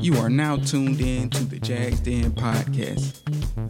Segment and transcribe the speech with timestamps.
[0.00, 3.20] You are now tuned in to the Jags Den podcast,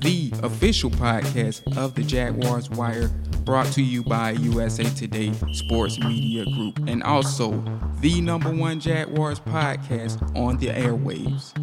[0.01, 3.09] the official podcast of the Jaguars Wire,
[3.45, 7.65] brought to you by USA Today Sports Media Group, and also
[8.01, 11.55] the number one Jaguars podcast on the airwaves.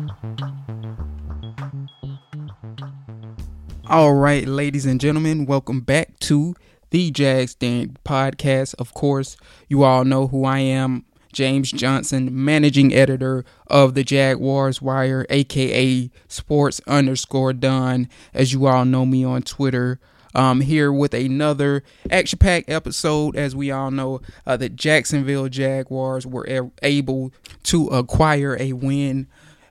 [3.87, 6.55] All right, ladies and gentlemen, welcome back to
[6.89, 8.73] the Jags Den podcast.
[8.79, 9.37] Of course,
[9.69, 11.05] you all know who I am.
[11.35, 18.85] James Johnson, managing editor of the Jaguars Wire, aka Sports underscore Don, as you all
[18.85, 19.99] know me on Twitter.
[20.33, 23.35] Um, here with another action packed episode.
[23.35, 29.27] As we all know, uh, the Jacksonville Jaguars were able to acquire a win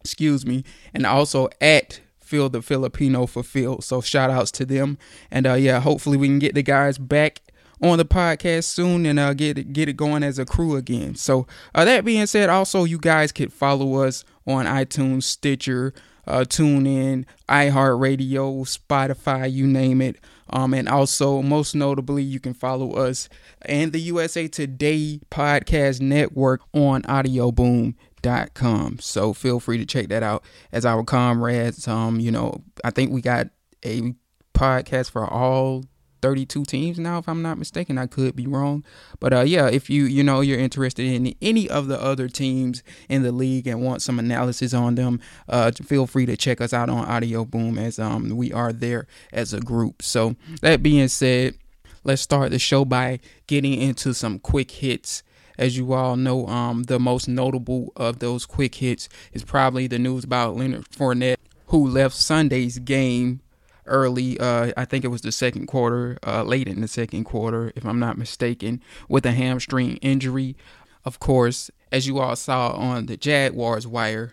[0.00, 3.80] excuse me, and also at Phil the Filipino for Phil.
[3.80, 4.98] So shout outs to them.
[5.30, 7.42] And uh yeah, hopefully we can get the guys back
[7.82, 11.14] on the podcast soon and uh get it get it going as a crew again.
[11.14, 15.92] So uh that being said, also you guys could follow us on iTunes, Stitcher,
[16.26, 20.16] uh, tune in, iHeartRadio, Spotify, you name it.
[20.50, 23.28] Um, and also, most notably, you can follow us
[23.62, 28.98] and the USA Today Podcast Network on audioboom.com.
[29.00, 31.88] So feel free to check that out as our comrades.
[31.88, 33.48] Um, you know, I think we got
[33.84, 34.14] a
[34.54, 35.84] podcast for all
[36.26, 37.98] 32 teams now if i'm not mistaken.
[37.98, 38.84] I could be wrong.
[39.20, 42.82] But uh yeah if you you know you're interested in any of the other teams
[43.08, 46.72] in the league and want some analysis on them uh feel free to check us
[46.72, 50.02] out on audio boom as um we are there as a group.
[50.02, 51.54] So that being said
[52.02, 55.22] let's start the show by getting into some quick hits.
[55.56, 59.98] As you all know, um, the most notable of those quick hits is probably the
[59.98, 61.38] news about Leonard Fournette,
[61.68, 63.40] who left Sunday's game
[63.86, 64.38] early.
[64.38, 67.84] Uh, I think it was the second quarter, uh, late in the second quarter, if
[67.84, 70.56] I'm not mistaken, with a hamstring injury.
[71.04, 74.32] Of course, as you all saw on the Jaguars wire,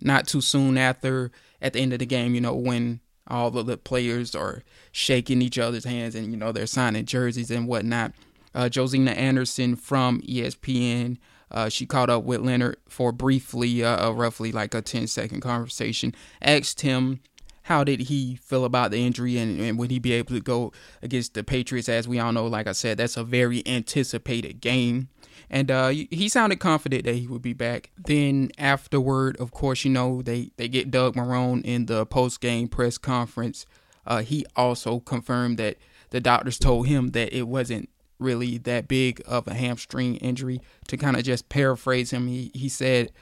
[0.00, 1.30] not too soon after,
[1.60, 5.58] at the end of the game, you know, when all the players are shaking each
[5.58, 8.12] other's hands and, you know, they're signing jerseys and whatnot.
[8.54, 11.16] Uh, Josina Anderson from ESPN,
[11.50, 16.14] uh, she caught up with Leonard for briefly, uh, roughly like a 10 second conversation,
[16.42, 17.20] asked him
[17.62, 20.72] how did he feel about the injury and, and would he be able to go
[21.02, 21.88] against the Patriots?
[21.88, 25.08] As we all know, like I said, that's a very anticipated game.
[25.48, 27.90] And uh, he sounded confident that he would be back.
[27.98, 32.68] Then afterward, of course, you know they they get Doug Marrone in the post game
[32.68, 33.66] press conference.
[34.06, 35.76] Uh, he also confirmed that
[36.10, 40.60] the doctors told him that it wasn't really that big of a hamstring injury.
[40.88, 43.12] To kind of just paraphrase him, he he said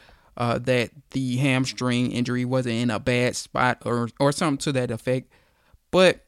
[0.41, 4.91] uh, that the hamstring injury wasn't in a bad spot or or something to that
[4.91, 5.31] effect.
[5.91, 6.25] But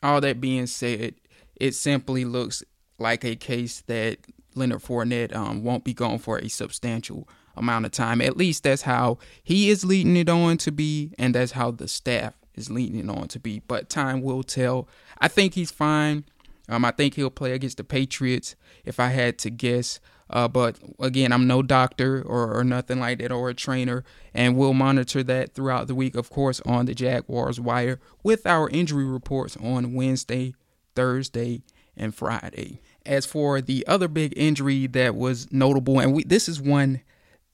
[0.00, 1.16] all that being said,
[1.56, 2.62] it simply looks
[3.00, 4.18] like a case that
[4.54, 8.20] Leonard Fournette um, won't be gone for a substantial amount of time.
[8.20, 11.88] At least that's how he is leading it on to be, and that's how the
[11.88, 13.58] staff is leading it on to be.
[13.66, 14.88] But time will tell.
[15.20, 16.24] I think he's fine.
[16.68, 19.98] Um, I think he'll play against the Patriots if I had to guess.
[20.30, 24.04] Uh, but again, I'm no doctor or, or nothing like that or a trainer,
[24.34, 28.68] and we'll monitor that throughout the week, of course, on the Jaguars Wire with our
[28.68, 30.54] injury reports on Wednesday,
[30.94, 31.62] Thursday,
[31.96, 32.80] and Friday.
[33.06, 37.00] As for the other big injury that was notable, and we, this is one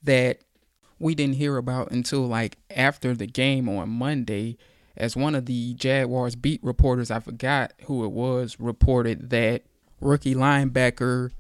[0.03, 0.41] that
[0.99, 4.57] we didn't hear about until like after the game on Monday,
[4.97, 9.63] as one of the Jaguars beat reporters, I forgot who it was, reported that
[10.01, 11.31] rookie linebacker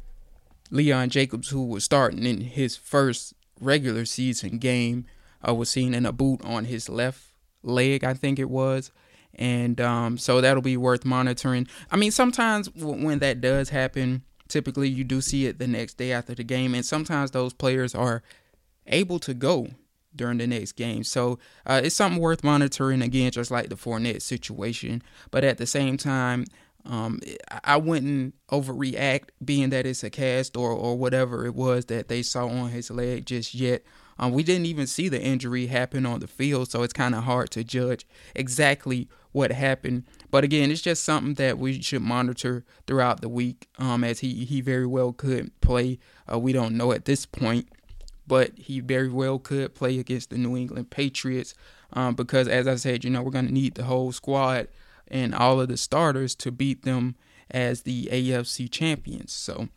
[0.75, 5.06] Leon Jacobs, who was starting in his first regular season game,
[5.47, 7.23] uh, was seen in a boot on his left
[7.62, 8.91] leg, I think it was.
[9.37, 11.69] And um, so that'll be worth monitoring.
[11.93, 15.94] I mean, sometimes w- when that does happen, typically you do see it the next
[15.94, 16.75] day after the game.
[16.75, 18.25] And sometimes those players are
[18.88, 19.69] able to go
[20.17, 21.05] during the next game.
[21.05, 25.03] So uh, it's something worth monitoring again, just like the Fournette situation.
[25.31, 26.47] But at the same time,
[26.86, 27.20] um,
[27.62, 32.22] I wouldn't overreact, being that it's a cast or or whatever it was that they
[32.22, 33.82] saw on his leg just yet.
[34.19, 37.25] Um, we didn't even see the injury happen on the field, so it's kind of
[37.25, 40.04] hard to judge exactly what happened.
[40.31, 44.44] But again, it's just something that we should monitor throughout the week, um, as he
[44.44, 45.98] he very well could play.
[46.30, 47.69] Uh, we don't know at this point,
[48.26, 51.54] but he very well could play against the New England Patriots,
[51.94, 54.69] um, because as I said, you know, we're going to need the whole squad
[55.08, 57.16] and all of the starters to beat them
[57.50, 59.32] as the AFC champions.
[59.32, 59.68] So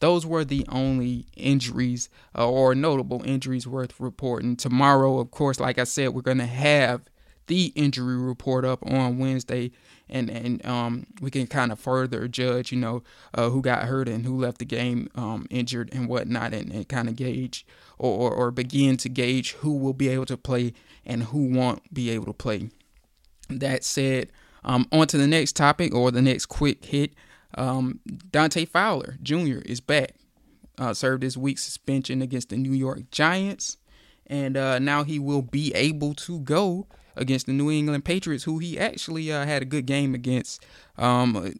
[0.00, 4.56] those were the only injuries uh, or notable injuries worth reporting.
[4.56, 7.02] Tomorrow, of course, like I said, we're going to have
[7.48, 9.72] the injury report up on Wednesday,
[10.08, 13.02] and and um, we can kind of further judge, you know,
[13.34, 16.88] uh, who got hurt and who left the game um, injured and whatnot, and, and
[16.88, 17.66] kind of gauge
[17.98, 21.92] or, or, or begin to gauge who will be able to play and who won't
[21.92, 22.68] be able to play.
[23.48, 24.30] That said,
[24.64, 27.14] um, on to the next topic or the next quick hit.
[27.54, 28.00] Um,
[28.30, 29.58] Dante Fowler Jr.
[29.64, 30.14] is back.
[30.78, 33.78] Uh, served his week suspension against the New York Giants,
[34.26, 36.86] and uh, now he will be able to go
[37.18, 40.64] against the New England Patriots, who he actually uh, had a good game against
[40.96, 41.52] um,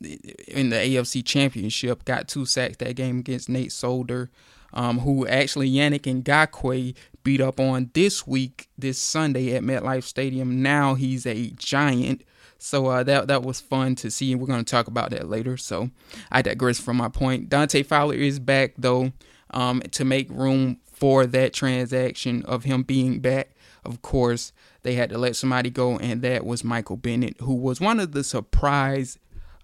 [0.46, 2.04] in the AFC Championship.
[2.04, 4.30] Got two sacks that game against Nate Solder,
[4.72, 6.94] um, who actually Yannick Ngakoue
[7.24, 10.62] beat up on this week, this Sunday at MetLife Stadium.
[10.62, 12.22] Now he's a Giant.
[12.58, 15.56] So uh, that that was fun to see, we're going to talk about that later.
[15.56, 15.90] So
[16.30, 17.48] I digress from my point.
[17.48, 19.12] Dante Fowler is back though
[19.50, 23.54] um, to make room for that transaction of him being back.
[23.84, 24.52] Of course,
[24.82, 28.12] they had to let somebody go, and that was Michael Bennett, who was one of
[28.12, 29.18] the surprise.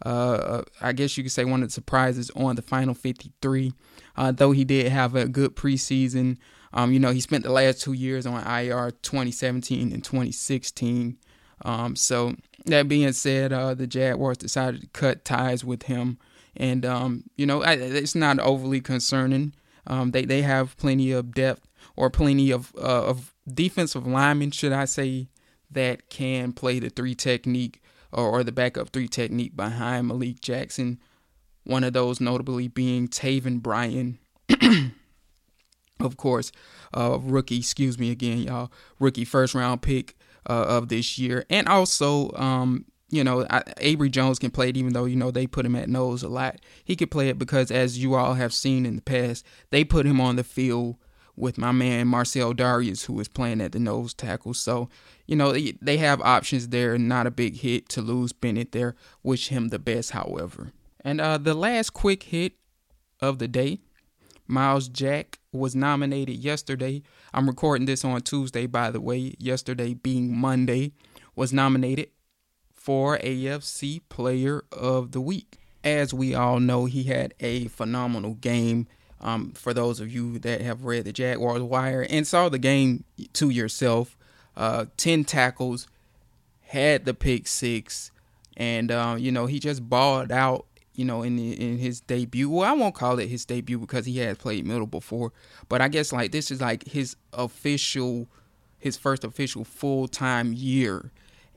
[0.05, 3.73] Uh, I guess you could say one of the surprises on the final 53.
[4.17, 6.37] Uh, though he did have a good preseason.
[6.73, 11.17] Um, you know, he spent the last two years on IR 2017 and 2016.
[11.65, 12.35] Um, so
[12.67, 16.19] that being said, uh, the Jaguars decided to cut ties with him,
[16.57, 19.55] and um, you know I, it's not overly concerning.
[19.87, 21.67] Um, they they have plenty of depth
[21.97, 25.29] or plenty of uh, of defensive linemen, should I say,
[25.71, 27.83] that can play the three technique
[28.13, 30.99] or, or the backup three technique behind Malik Jackson.
[31.65, 34.19] One of those notably being Taven Bryan.
[36.01, 36.53] of course,
[36.93, 40.17] uh, rookie, excuse me again, y'all, rookie first round pick
[40.49, 44.77] uh, of this year, and also um, you know, I, Abry Jones can play it
[44.77, 46.57] even though, you know, they put him at nose a lot.
[46.85, 50.05] He could play it because, as you all have seen in the past, they put
[50.05, 50.97] him on the field
[51.37, 54.53] with my man Marcell Dareus, who is playing at the nose tackle.
[54.55, 54.89] So,
[55.27, 56.99] you know, they, they have options there.
[56.99, 58.97] Not a big hit to lose Bennett there.
[59.23, 60.73] Wish him the best, however.
[61.01, 62.55] And uh, the last quick hit
[63.21, 63.81] of the day
[64.47, 67.03] Myles Jack was nominated yesterday.
[67.33, 69.35] I'm recording this on Tuesday, by the way.
[69.39, 70.93] Yesterday being Monday,
[71.37, 72.11] was nominated
[72.73, 75.59] for AFC Player of the Week.
[75.83, 78.87] As we all know, he had a phenomenal game.
[79.21, 83.05] Um, for those of you that have read the Jaguars Wire and saw the game
[83.33, 84.17] to yourself,
[84.57, 85.87] uh, 10 tackles,
[86.61, 88.11] had the pick six,
[88.57, 92.49] and uh, you know he just balled out you know, in in his debut.
[92.49, 95.33] Well, I won't call it his debut because he has played middle before,
[95.69, 98.29] but I guess like this is like his official,
[98.79, 101.11] his first official full time year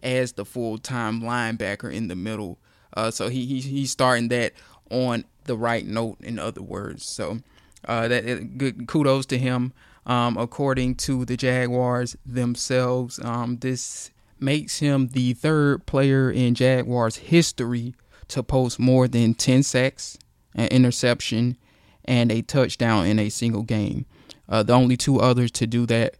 [0.03, 2.57] as the full time linebacker in the middle.
[2.95, 4.53] Uh, so he, he he's starting that
[4.89, 6.17] on the right note.
[6.21, 7.39] In other words, so
[7.85, 9.73] uh, that good kudos to him.
[10.05, 17.17] Um, according to the Jaguars themselves, um, this makes him the third player in Jaguars
[17.17, 17.93] history
[18.29, 20.17] to post more than 10 sacks,
[20.55, 21.57] an interception,
[22.05, 24.05] and a touchdown in a single game.
[24.49, 26.15] Uh, the only two others to do that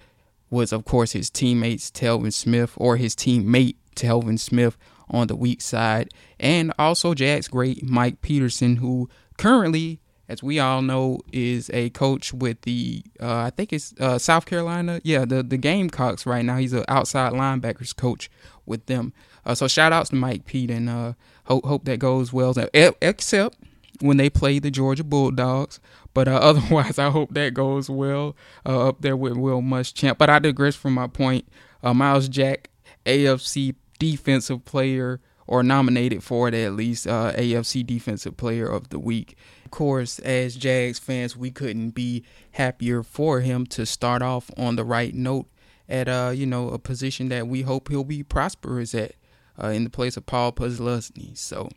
[0.50, 4.78] was, of course, his teammates Telvin Smith or his teammate Telvin Smith
[5.10, 6.10] on the weak side,
[6.40, 12.34] and also Jags great Mike Peterson, who currently, as we all know, is a coach
[12.34, 16.58] with the uh, I think it's uh, South Carolina, yeah, the the Gamecocks right now.
[16.58, 18.30] He's an outside linebackers coach
[18.66, 19.14] with them.
[19.46, 21.14] Uh, so shout outs to Mike Pete and uh,
[21.48, 22.54] hope hope that goes well.
[22.74, 23.58] Except
[24.00, 25.80] when they play the Georgia Bulldogs.
[26.14, 28.36] But uh, otherwise, I hope that goes well
[28.66, 30.18] uh, up there with Will Muschamp.
[30.18, 31.48] But I digress from my point.
[31.84, 32.70] Uh, Myles Jack,
[33.06, 39.00] AFC Defensive Player, or nominated for it at least, uh, AFC Defensive Player of the
[39.00, 39.38] Week.
[39.66, 44.76] Of course, as Jags fans, we couldn't be happier for him to start off on
[44.76, 45.48] the right note
[45.90, 49.14] at uh, you know, a position that we hope he'll be prosperous at
[49.62, 51.38] uh, in the place of Paul Posluszny.
[51.38, 51.70] So,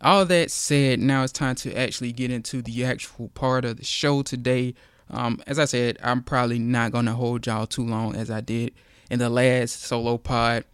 [0.00, 3.84] all that said, now it's time to actually get into the actual part of the
[3.84, 4.74] show today.
[5.10, 8.40] Um, as I said, I'm probably not going to hold y'all too long as I
[8.40, 8.72] did
[9.10, 10.64] in the last solo pod.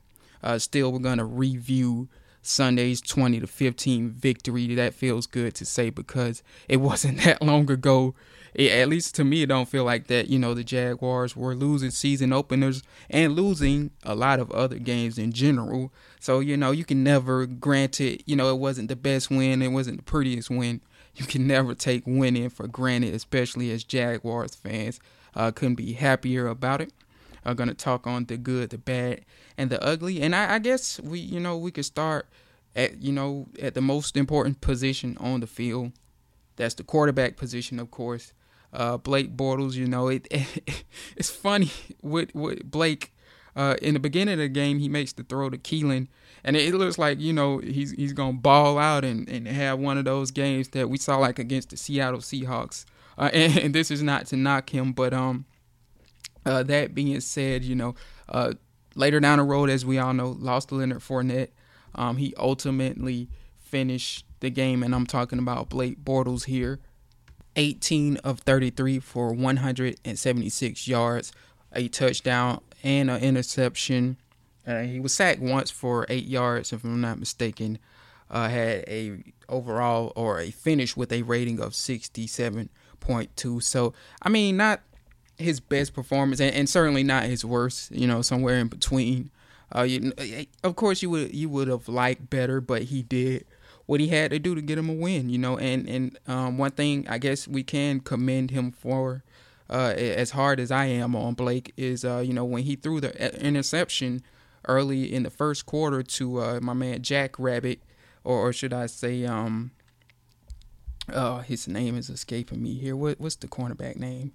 [0.42, 2.08] Uh, still, we're going to review
[2.40, 4.74] Sunday's 20 to 15 victory.
[4.74, 8.14] That feels good to say because it wasn't that long ago
[8.54, 10.28] it, at least to me, it don't feel like that.
[10.28, 15.18] You know, the Jaguars were losing season openers and losing a lot of other games
[15.18, 15.92] in general.
[16.22, 18.22] So you know, you can never grant it.
[18.26, 19.60] You know, it wasn't the best win.
[19.60, 20.80] It wasn't the prettiest win.
[21.16, 25.00] You can never take winning for granted, especially as Jaguars fans.
[25.34, 26.92] Uh, couldn't be happier about it.
[27.44, 29.24] I'm gonna talk on the good, the bad,
[29.58, 30.22] and the ugly.
[30.22, 32.28] And I, I guess we, you know, we could start
[32.76, 35.90] at you know at the most important position on the field.
[36.54, 38.32] That's the quarterback position, of course
[38.72, 39.74] uh, Blake Bortles.
[39.74, 40.84] You know, it, it
[41.16, 43.12] it's funny with with Blake.
[43.54, 46.08] Uh, in the beginning of the game, he makes the throw to Keelan,
[46.42, 49.98] and it, looks like you know he's he's gonna ball out and, and have one
[49.98, 52.84] of those games that we saw like against the Seattle Seahawks.
[53.18, 55.44] Uh, and, and, this is not to knock him, but um,
[56.46, 57.94] uh, that being said, you know,
[58.28, 58.54] uh,
[58.94, 61.50] later down the road, as we all know, lost Leonard Fournette.
[61.94, 63.28] Um, he ultimately
[63.60, 66.80] finished the game, and I'm talking about Blake Bortles here.
[67.56, 71.32] 18 of 33 for 176 yards,
[71.72, 74.16] a touchdown, and an interception.
[74.66, 77.78] Uh, he was sacked once for eight yards, if I'm not mistaken.
[78.30, 83.62] Uh, had a overall or a finish with a rating of 67.2.
[83.62, 84.80] So I mean, not
[85.36, 87.90] his best performance, and, and certainly not his worst.
[87.92, 89.30] You know, somewhere in between.
[89.74, 90.12] Uh, you,
[90.62, 93.44] of course, you would you would have liked better, but he did
[93.86, 95.58] what he had to do to get him a win, you know.
[95.58, 99.24] And and um, one thing I guess we can commend him for,
[99.72, 103.00] uh, as hard as I am on Blake, is uh, you know when he threw
[103.00, 104.22] the uh, interception
[104.68, 107.82] early in the first quarter to uh, my man Jack Rabbit,
[108.22, 109.72] or, or should I say, um,
[111.12, 112.94] uh, his name is escaping me here.
[112.94, 114.32] What what's the cornerback name?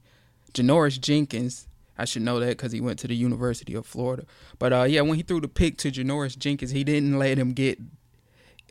[0.54, 1.68] Janoris Jenkins.
[2.00, 4.26] I should know that because he went to the University of Florida.
[4.60, 7.54] But uh, yeah, when he threw the pick to Janoris Jenkins, he didn't let him
[7.54, 7.80] get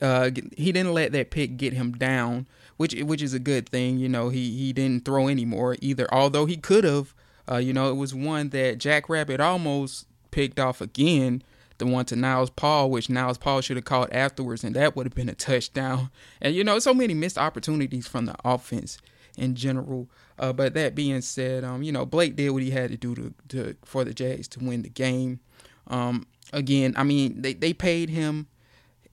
[0.01, 2.47] uh, he didn't let that pick get him down,
[2.77, 3.99] which which is a good thing.
[3.99, 6.07] You know, he he didn't throw anymore either.
[6.13, 7.15] Although he could have,
[7.51, 11.43] uh, you know, it was one that Jack Rabbit almost picked off again.
[11.79, 15.05] The one to Niles Paul, which Niles Paul should have caught afterwards, and that would
[15.05, 16.11] have been a touchdown.
[16.41, 18.99] And you know, so many missed opportunities from the offense
[19.37, 20.09] in general.
[20.39, 23.15] Uh, but that being said, um, you know, Blake did what he had to do
[23.15, 25.41] to, to for the Jags to win the game.
[25.87, 28.47] Um, again, I mean, they they paid him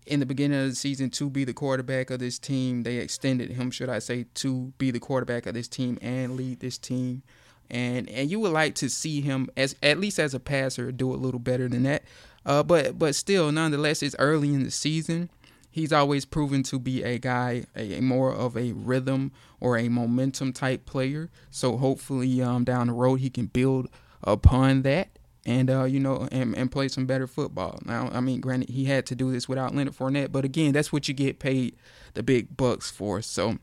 [0.05, 2.83] in the beginning of the season to be the quarterback of this team.
[2.83, 6.59] They extended him, should I say, to be the quarterback of this team and lead
[6.59, 7.23] this team.
[7.69, 11.13] And and you would like to see him as at least as a passer do
[11.13, 12.03] a little better than that.
[12.45, 15.29] Uh, but but still, nonetheless, it's early in the season.
[15.71, 19.89] He's always proven to be a guy, a, a more of a rhythm or a
[19.89, 21.31] momentum type player.
[21.49, 23.89] So hopefully, um, down the road, he can build
[24.23, 27.79] upon that and uh, you know, and, and play some better football.
[27.85, 30.91] Now, I mean, granted, he had to do this without Leonard Fournette, but again, that's
[30.91, 31.75] what you get paid
[32.13, 33.21] the big bucks for.
[33.21, 33.57] So,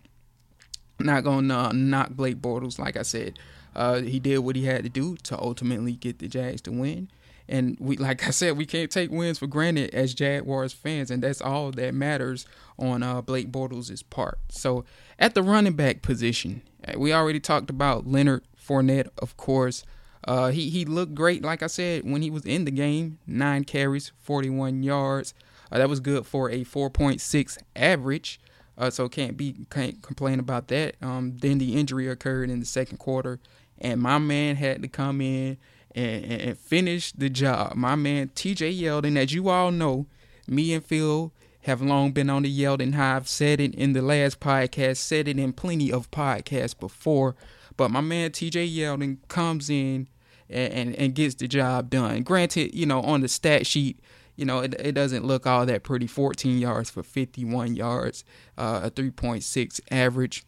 [0.98, 2.78] not gonna uh, knock Blake Bortles.
[2.78, 3.38] Like I said,
[3.74, 7.08] uh, he did what he had to do to ultimately get the Jags to win.
[7.48, 11.20] And we, like I said, we can't take wins for granted as Jaguars fans, and
[11.22, 12.46] that's all that matters
[12.78, 14.38] on uh, Blake Bortles' part.
[14.50, 14.84] So,
[15.18, 16.62] at the running back position,
[16.96, 19.84] we already talked about Leonard Fournette, of course.
[20.24, 23.18] Uh, he he looked great, like I said, when he was in the game.
[23.26, 25.34] Nine carries, 41 yards.
[25.72, 28.40] Uh, that was good for a 4.6 average.
[28.76, 30.96] Uh, so can't be can't complain about that.
[31.02, 33.38] Um, then the injury occurred in the second quarter,
[33.78, 35.58] and my man had to come in
[35.94, 37.74] and, and finish the job.
[37.74, 38.72] My man T.J.
[38.74, 40.06] Yeldon, as you all know,
[40.46, 43.16] me and Phil have long been on the Yeldon Hive.
[43.22, 47.36] I've said it in the last podcast, said it in plenty of podcasts before.
[47.76, 50.08] But my man TJ Yeldon comes in
[50.48, 52.22] and, and, and, gets the job done.
[52.22, 54.00] Granted, you know, on the stat sheet,
[54.36, 56.06] you know, it, it doesn't look all that pretty.
[56.06, 58.24] 14 yards for 51 yards,
[58.58, 60.44] uh, a 3.6 average.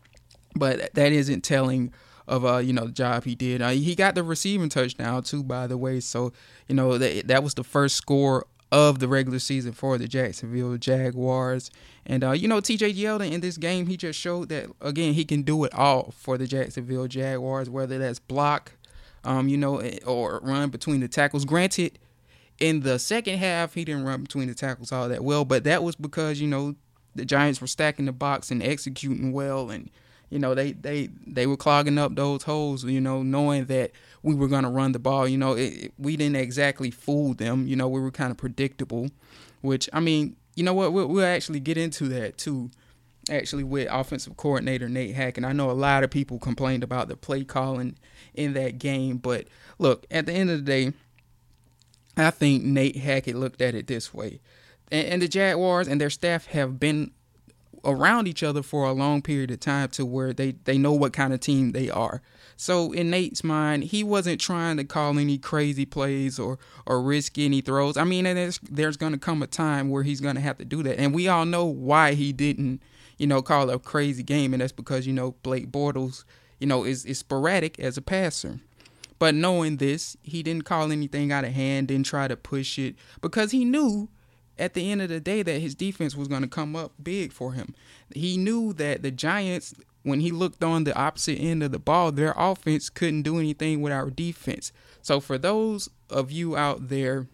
[0.55, 1.93] But that isn't telling
[2.29, 3.61] of uh you know the job he did.
[3.61, 6.01] Uh, he got the receiving touchdown too, by the way.
[6.01, 6.33] So
[6.69, 10.79] you know that that was the first score of the regular season for the Jacksonville
[10.79, 11.71] Jaguars.
[12.07, 15.27] And, uh, you know, TJ Yeldon in this game, he just showed that, again, he
[15.27, 18.73] can do it all for the Jacksonville Jaguars, whether that's block,
[19.25, 21.45] um, you know, eh, or run between the tackles.
[21.45, 21.99] Granted,
[22.59, 25.83] in the second half, he didn't run between the tackles all that well, but that
[25.83, 26.75] was because, you know,
[27.15, 29.91] the Giants were stacking the box and executing well, and
[30.31, 32.85] you know they they they were clogging up those holes.
[32.85, 33.91] You know, knowing that
[34.23, 35.27] we were going to run the ball.
[35.27, 37.67] You know, it, it, we didn't exactly fool them.
[37.67, 39.11] You know, we were kind of predictable,
[39.61, 40.93] which I mean, you know what?
[40.93, 42.71] We'll, we'll actually get into that too.
[43.31, 47.17] Actually, with offensive coordinator Nate Hackett, I know a lot of people complained about the
[47.17, 47.97] play calling
[48.35, 49.47] in that game, but
[49.79, 50.93] look, at the end of the day,
[52.17, 54.41] I think Nate Hackett looked at it this way
[54.93, 57.11] and, and the Jaguars and their staff have been
[57.85, 61.13] around each other for a long period of time to where they, they know what
[61.13, 62.23] kind of team they are.
[62.57, 67.39] So in Nate's mind, he wasn't trying to call any crazy plays or or risk
[67.39, 67.97] any throws.
[67.97, 70.65] I mean, there's there's going to come a time where he's going to have to
[70.65, 72.83] do that, and we all know why he didn't,
[73.19, 76.25] you know, call a crazy game, and that's because you know Blake Bortles,
[76.59, 78.61] you know, is is sporadic as a passer.
[79.19, 82.97] But knowing this, he didn't call anything out of hand, didn't try to push it
[83.21, 84.09] because he knew
[84.59, 87.33] at the end of the day that his defense was going to come up big
[87.33, 87.75] for him.
[88.15, 92.13] He knew that the Giants, when he looked on the opposite end of the ball,
[92.13, 94.73] their offense couldn't do anything with our defense.
[95.01, 97.29] So for those of you out there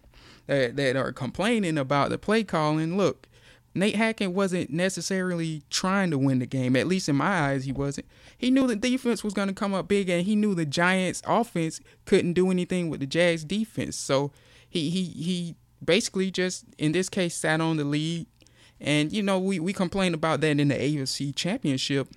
[0.47, 3.27] that, that are complaining about the play calling, look,
[3.75, 6.75] Nate Hackett wasn't necessarily trying to win the game.
[6.75, 8.07] At least in my eyes, he wasn't.
[8.37, 11.23] He knew the defense was going to come up big, and he knew the Giants'
[11.27, 13.97] offense couldn't do anything with the Jags' defense.
[13.97, 14.33] So
[14.69, 18.27] he he he basically just in this case sat on the lead.
[18.81, 22.09] And you know, we, we complain about that in the AFC championship.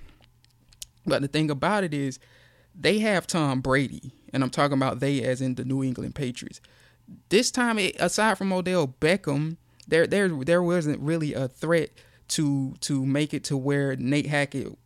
[1.05, 2.19] But the thing about it is
[2.73, 6.61] they have Tom Brady, and I'm talking about they as in the New England Patriots.
[7.29, 11.89] This time, aside from Odell Beckham, there there there wasn't really a threat
[12.29, 14.77] to to make it to where Nate Hackett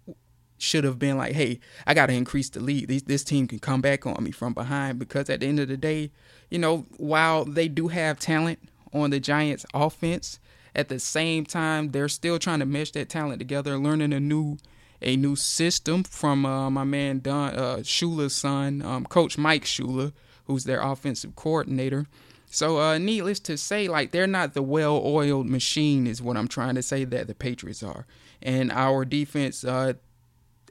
[0.57, 2.87] should have been like, hey, I got to increase the lead.
[2.87, 5.67] This, this team can come back on me from behind because at the end of
[5.67, 6.11] the day,
[6.49, 8.59] you know, while they do have talent
[8.93, 10.39] on the Giants offense,
[10.73, 14.57] at the same time they're still trying to mesh that talent together, learning a new
[15.05, 20.11] a new system from uh, my man Don uh, Shula's son, um, Coach Mike Shula,
[20.45, 22.07] who's their offensive coordinator.
[22.47, 26.75] So, uh, needless to say, like they're not the well-oiled machine, is what I'm trying
[26.75, 28.05] to say that the Patriots are.
[28.41, 29.93] And our defense, uh,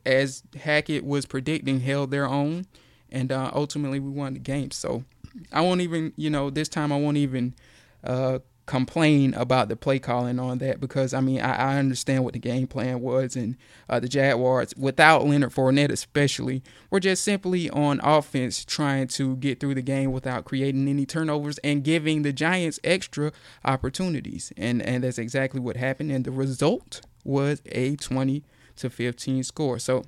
[0.04, 2.66] as Hackett was predicting, held their own,
[3.10, 4.70] and uh, ultimately we won the game.
[4.70, 5.04] So,
[5.52, 7.54] I won't even, you know, this time I won't even
[8.02, 12.32] uh, complain about the play calling on that because I mean I, I understand what
[12.32, 13.56] the game plan was and
[13.90, 19.60] uh, the Jaguars without Leonard Fournette especially were just simply on offense trying to get
[19.60, 23.32] through the game without creating any turnovers and giving the Giants extra
[23.66, 24.50] opportunities.
[24.56, 28.42] And and that's exactly what happened and the result was a 20
[28.76, 29.78] to 15 score.
[29.78, 30.04] So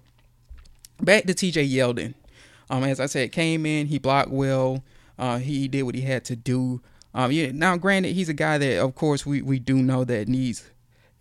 [0.99, 2.15] back to TJ Yeldon.
[2.71, 4.83] Um as I said came in he blocked well.
[5.19, 6.83] Uh, he did what he had to do.
[7.17, 7.51] Um, yeah.
[7.51, 10.71] Now, granted, he's a guy that, of course, we we do know that needs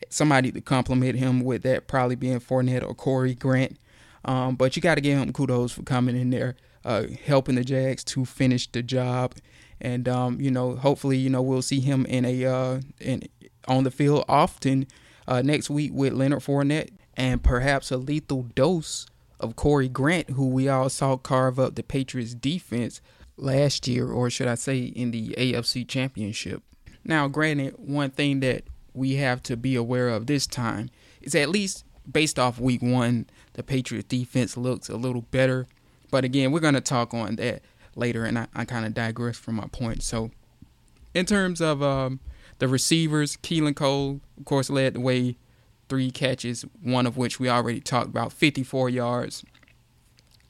[0.09, 3.77] somebody to compliment him with that, probably being Fournette or Corey Grant.
[4.25, 7.63] Um, but you got to give him kudos for coming in there, uh, helping the
[7.63, 9.35] Jags to finish the job,
[9.79, 13.23] and um, you know, hopefully, you know, we'll see him in a uh, in
[13.65, 14.87] on the field often
[15.29, 19.07] uh, next week with Leonard Fournette and perhaps a lethal dose
[19.39, 22.99] of Corey Grant, who we all saw carve up the Patriots defense
[23.37, 26.63] last year, or should I say, in the AFC Championship.
[27.03, 30.89] Now, granted, one thing that we have to be aware of this time
[31.21, 35.67] is at least based off week one, the Patriots defense looks a little better.
[36.11, 37.61] But again, we're going to talk on that
[37.95, 40.03] later, and I, I kind of digress from my point.
[40.03, 40.31] So,
[41.13, 42.19] in terms of um,
[42.59, 45.37] the receivers, Keelan Cole, of course, led the way,
[45.87, 49.45] three catches, one of which we already talked about, 54 yards,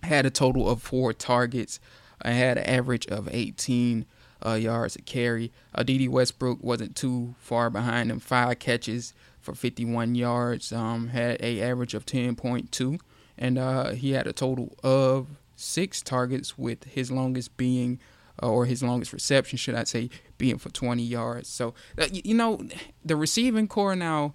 [0.03, 1.79] had a total of four targets.
[2.25, 4.05] I had an average of 18
[4.43, 5.51] uh, yards a carry.
[5.73, 8.19] Uh, Dede Westbrook wasn't too far behind him.
[8.19, 10.73] Five catches for 51 yards.
[10.73, 12.99] Um, had a average of 10.2,
[13.37, 17.99] and uh, he had a total of six targets, with his longest being,
[18.41, 21.47] uh, or his longest reception, should I say, being for 20 yards.
[21.47, 22.61] So uh, you know,
[23.03, 24.33] the receiving corps now.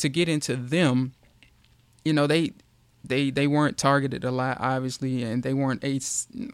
[0.00, 1.14] To get into them,
[2.04, 2.52] you know they
[3.08, 6.00] they they weren't targeted a lot, obviously, and they weren't a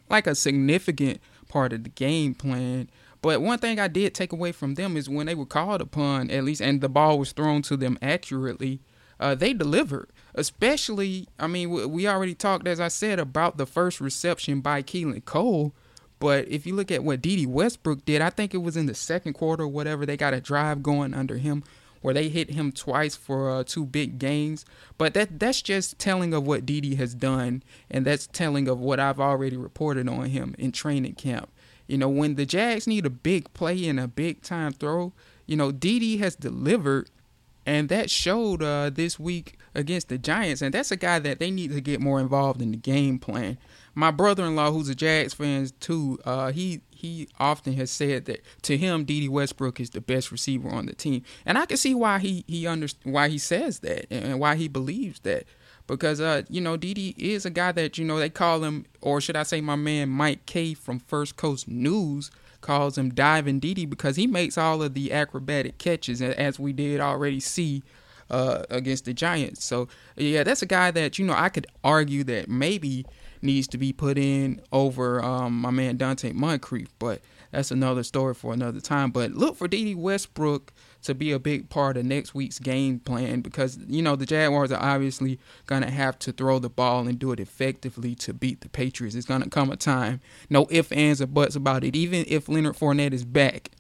[0.09, 2.89] like a significant part of the game plan.
[3.21, 6.31] But one thing I did take away from them is when they were called upon,
[6.31, 8.81] at least, and the ball was thrown to them accurately,
[9.21, 10.11] uh, they delivered.
[10.35, 15.25] Especially, I mean, we already talked, as I said, about the first reception by Keelan
[15.25, 15.73] Cole.
[16.19, 18.95] But if you look at what Dede Westbrook did, I think it was in the
[18.95, 21.63] second quarter or whatever, they got a drive going under him
[22.03, 24.65] where they hit him twice for uh, two big gains.
[24.99, 29.01] But that that's just telling of what Dede has done, and that's telling of what
[29.01, 31.49] I've already reported on him in training camp.
[31.87, 35.13] You know, when the Jags need a big play and a big time throw,
[35.47, 37.11] you know, Dede has delivered
[37.65, 40.63] and that showed uh, this week against the Giants.
[40.63, 43.59] And that's a guy that they need to get more involved in the game plan.
[43.95, 48.79] My brother-in-law, who's a Jags fan too, uh, he he often has said that to
[48.79, 52.21] him, Dede Westbrook is the best receiver on the team, and I can see why
[52.21, 55.45] he he under, why he says that and why he believes that
[55.89, 59.21] because uh you know Dede is a guy that you know they call him or
[59.21, 63.91] should I say my man Mike K from First Coast News calls him Diving Dede
[63.91, 67.83] because he makes all of the acrobatic catches as we did already see
[68.31, 69.65] uh, against the Giants.
[69.65, 73.05] So yeah, that's a guy that you know I could argue that maybe
[73.43, 78.35] needs to be put in over um, my man Donte Moncrief, but that's another story
[78.35, 79.11] for another time.
[79.11, 83.41] But look for Dede Westbrook to be a big part of next week's game plan
[83.41, 87.31] because you know the Jaguars are obviously gonna have to throw the ball and do
[87.33, 89.15] it effectively to beat the Patriots.
[89.15, 91.95] It's gonna come a time, no ifs, ands, or buts about it.
[91.95, 93.71] Even if Leonard Fournette is back,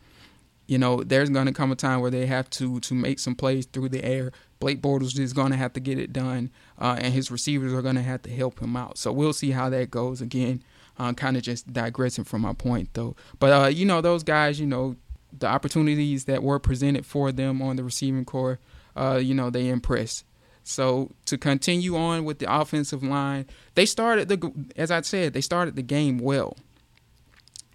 [0.66, 3.64] you know there's gonna come a time where they have to to make some plays
[3.66, 4.33] through the air.
[4.62, 6.48] Blake Bortles is gonna have to get it done,
[6.79, 8.96] uh, and his receivers are gonna have to help him out.
[8.96, 10.20] So we'll see how that goes.
[10.20, 10.62] Again,
[11.01, 13.16] uh, kind of just digressing from my point though.
[13.40, 14.94] But uh, you know those guys, you know
[15.37, 18.61] the opportunities that were presented for them on the receiving corps,
[18.94, 20.25] uh, you know, they impressed.
[20.62, 25.40] So to continue on with the offensive line, they started the as I said, they
[25.40, 26.57] started the game well,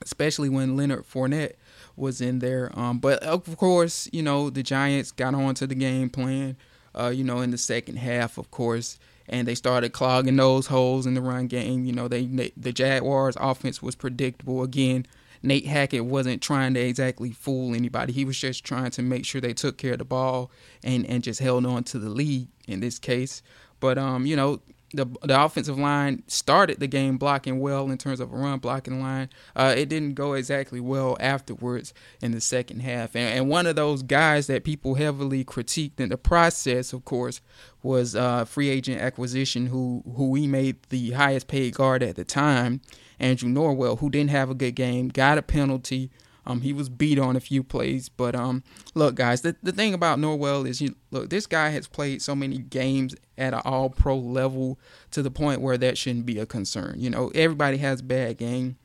[0.01, 1.55] especially when Leonard Fournette
[1.97, 2.71] was in there.
[2.79, 6.55] Um, but of course, you know the Giants got onto the game plan.
[6.97, 8.97] Uh, you know, in the second half, of course,
[9.29, 11.85] and they started clogging those holes in the run game.
[11.85, 15.05] You know, they, they the Jaguars' offense was predictable again.
[15.43, 18.13] Nate Hackett wasn't trying to exactly fool anybody.
[18.13, 20.49] He was just trying to make sure they took care of the ball
[20.83, 23.43] and, and just held on to the lead in this case.
[23.79, 24.61] But um, you know,
[24.93, 29.01] the the offensive line started the game blocking well in terms of a run blocking
[29.01, 29.29] line.
[29.55, 33.15] Uh, it didn't go exactly well afterwards in the second half.
[33.15, 37.41] And, and one of those guys that people heavily critiqued in the process, of course,
[37.83, 42.23] was uh, free agent acquisition, who who we made the highest paid guard at the
[42.25, 42.81] time
[43.19, 46.11] Andrew Norwell, who didn't have a good game, got a penalty.
[46.47, 48.63] Um, he was beat on a few plays, but um,
[48.95, 52.35] look, guys, the, the thing about Norwell is, you look, this guy has played so
[52.35, 54.79] many games at an All Pro level
[55.11, 56.95] to the point where that shouldn't be a concern.
[56.99, 58.77] You know, everybody has bad game.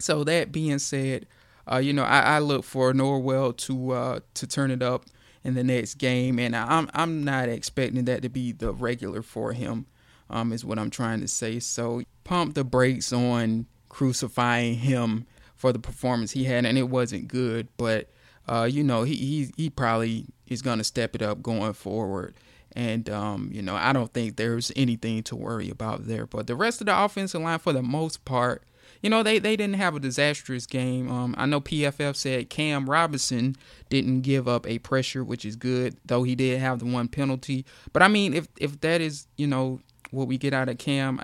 [0.00, 1.26] So that being said,
[1.70, 5.04] uh, you know, I, I, look for Norwell to uh, to turn it up
[5.44, 9.52] in the next game, and I'm I'm not expecting that to be the regular for
[9.52, 9.86] him
[10.28, 11.60] um, is what I'm trying to say.
[11.60, 15.26] So pump the brakes on crucifying him
[15.58, 17.68] for the performance he had, and it wasn't good.
[17.76, 18.08] But
[18.48, 22.34] uh, you know, he he he probably is gonna step it up going forward.
[22.72, 26.26] And um, you know, I don't think there's anything to worry about there.
[26.26, 28.62] But the rest of the offensive line, for the most part,
[29.02, 31.10] you know, they, they didn't have a disastrous game.
[31.10, 33.56] Um, I know PFF said Cam Robinson
[33.88, 37.64] didn't give up a pressure, which is good, though he did have the one penalty.
[37.92, 41.20] But I mean, if if that is you know what we get out of Cam.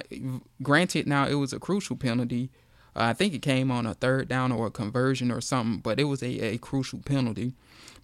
[0.63, 2.51] Granted, now it was a crucial penalty.
[2.97, 6.05] I think it came on a third down or a conversion or something, but it
[6.05, 7.55] was a, a crucial penalty.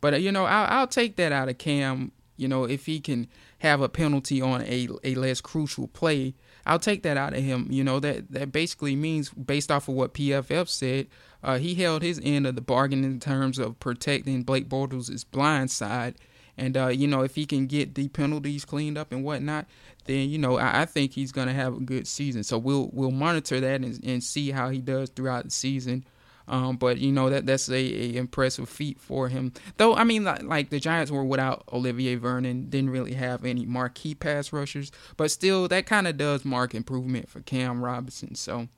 [0.00, 2.12] But uh, you know, I'll, I'll take that out of Cam.
[2.36, 6.34] You know, if he can have a penalty on a a less crucial play,
[6.66, 7.68] I'll take that out of him.
[7.70, 11.06] You know, that that basically means based off of what PFF said,
[11.42, 15.70] uh, he held his end of the bargain in terms of protecting Blake Bortles' blind
[15.70, 16.16] side.
[16.60, 19.66] And uh, you know, if he can get the penalties cleaned up and whatnot,
[20.04, 22.44] then you know I, I think he's gonna have a good season.
[22.44, 26.04] So we'll we'll monitor that and, and see how he does throughout the season.
[26.46, 29.54] Um, but you know that that's a, a, impressive feat for him.
[29.78, 33.64] Though I mean, like, like, the Giants were without Olivier Vernon, didn't really have any
[33.64, 38.34] marquee pass rushers, but still that kind of does mark improvement for Cam Robinson.
[38.34, 38.68] So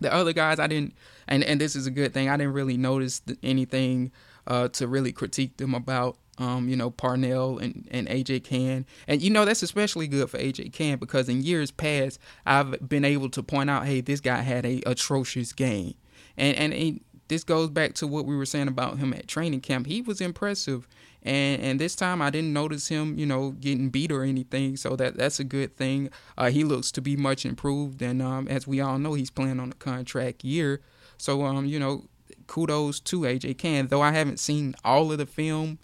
[0.00, 0.94] the other guys I didn't,
[1.26, 2.28] and and this is a good thing.
[2.28, 4.12] I didn't really notice anything
[4.46, 8.86] uh, to really critique them about um, you know, Parnell and, and AJ Cann.
[9.06, 13.04] And, you know, that's especially good for AJ Cann because in years past, I've been
[13.04, 15.94] able to point out, hey, this guy had a atrocious game.
[16.36, 19.60] And, and, and this goes back to what we were saying about him at training
[19.60, 19.86] camp.
[19.86, 20.88] He was impressive.
[21.22, 24.76] And, and this time I didn't notice him, you know, getting beat or anything.
[24.76, 26.10] So that that's a good thing.
[26.36, 28.02] Uh, he looks to be much improved.
[28.02, 30.82] And um, as we all know, he's playing on a contract year.
[31.16, 32.08] So, um, you know,
[32.46, 33.86] kudos to AJ Cann.
[33.86, 35.78] Though I haven't seen all of the film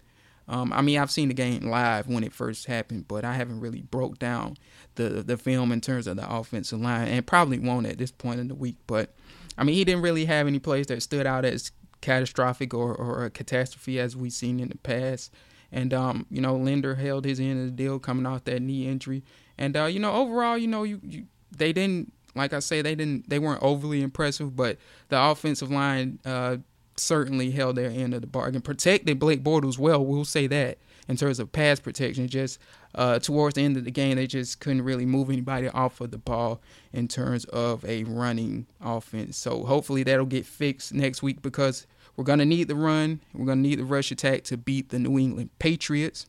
[0.51, 3.61] um, I mean, I've seen the game live when it first happened, but I haven't
[3.61, 4.57] really broke down
[4.95, 8.41] the the film in terms of the offensive line, and probably won't at this point
[8.41, 8.75] in the week.
[8.85, 9.15] But
[9.57, 13.23] I mean, he didn't really have any plays that stood out as catastrophic or, or
[13.23, 15.33] a catastrophe as we've seen in the past.
[15.71, 18.87] And um, you know, Linder held his end of the deal coming off that knee
[18.87, 19.23] injury.
[19.57, 22.95] And uh, you know, overall, you know, you, you they didn't like I say they
[22.95, 26.57] didn't they weren't overly impressive, but the offensive line uh,
[26.97, 28.61] certainly held their end of the bargain.
[28.61, 30.77] Protected Blake Bortles well, we'll say that.
[31.07, 32.27] in terms of pass protection.
[32.27, 32.59] Just
[32.95, 36.11] uh, towards the end of the game, they just couldn't really move anybody off of
[36.11, 36.61] the ball
[36.93, 39.37] in terms of a running offense.
[39.37, 43.21] So hopefully that'll get fixed next week because we're to need the run.
[43.33, 46.25] We're to need the rush attack to beat the New England Patriots.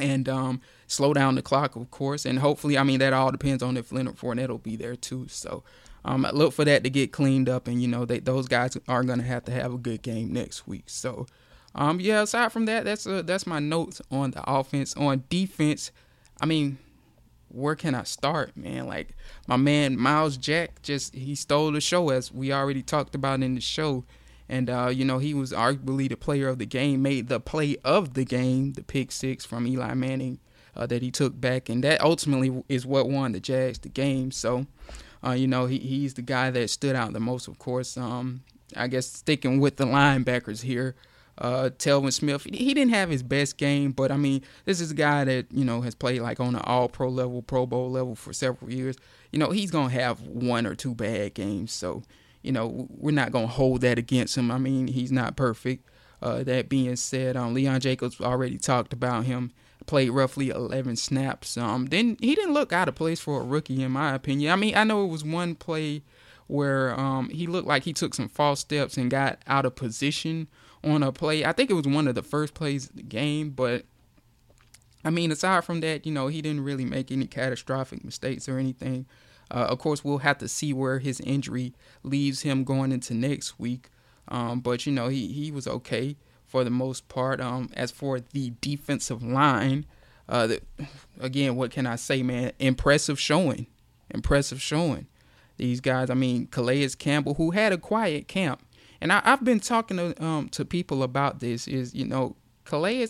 [0.00, 2.26] And um, slow down the clock, of course.
[2.26, 5.26] And hopefully, I mean, that all depends on if Leonard Fournette will be there too.
[5.28, 5.62] So
[6.04, 7.66] um, look for that to get cleaned up.
[7.66, 10.32] And, you know, they, those guys are going to have to have a good game
[10.32, 10.84] next week.
[10.86, 11.26] So,
[11.74, 14.94] um, yeah, aside from that, that's uh, that's my notes on the offense.
[14.96, 15.90] On defense,
[16.40, 16.78] I mean,
[17.48, 18.86] where can I start, man?
[18.86, 23.42] Like my man Myles Jack just he stole the show as we already talked about
[23.42, 24.04] in the show.
[24.48, 27.76] And uh, you know, he was arguably the player of the game, made the play
[27.84, 30.38] of the game, the pick six from Eli Manning
[30.76, 34.30] uh, that he took back, and that ultimately is what won the Jags the game.
[34.30, 34.66] So,
[35.24, 37.96] uh, you know, he he's the guy that stood out the most, of course.
[37.96, 38.42] Um,
[38.76, 40.94] I guess sticking with the linebackers here
[41.38, 44.94] uh, Telvin Smith, he didn't have his best game, but I mean, this is a
[44.94, 48.14] guy that you know has played like on an All Pro level, Pro Bowl level
[48.14, 48.96] for several years.
[49.32, 52.02] You know, he's gonna have one or two bad games, so
[52.42, 54.50] you know we're not gonna hold that against him.
[54.50, 55.88] I mean, he's not perfect.
[56.22, 59.52] Uh, that being said, um, Leon Jacobs already talked about him.
[59.86, 61.56] Played roughly 11 snaps.
[61.56, 64.52] Um, then he didn't look out of place for a rookie, in my opinion.
[64.52, 66.02] I mean, I know it was one play
[66.46, 70.48] where um, he looked like he took some false steps and got out of position
[70.82, 71.44] on a play.
[71.44, 73.84] I think it was one of the first plays of the game, but
[75.04, 78.58] I mean, aside from that, you know, he didn't really make any catastrophic mistakes or
[78.58, 79.06] anything.
[79.50, 83.58] Uh, of course, we'll have to see where his injury leaves him going into next
[83.58, 83.90] week.
[84.28, 86.16] Um, but you know, he he was okay
[86.54, 87.40] for the most part.
[87.40, 89.86] Um, as for the defensive line,
[90.28, 90.60] uh, the,
[91.18, 92.52] again, what can I say, man?
[92.60, 93.66] Impressive showing,
[94.08, 95.08] impressive showing.
[95.56, 98.64] These guys, I mean, Calais Campbell, who had a quiet camp,
[99.00, 101.66] and I, have been talking to um, to people about this.
[101.66, 103.08] Is you know, Calais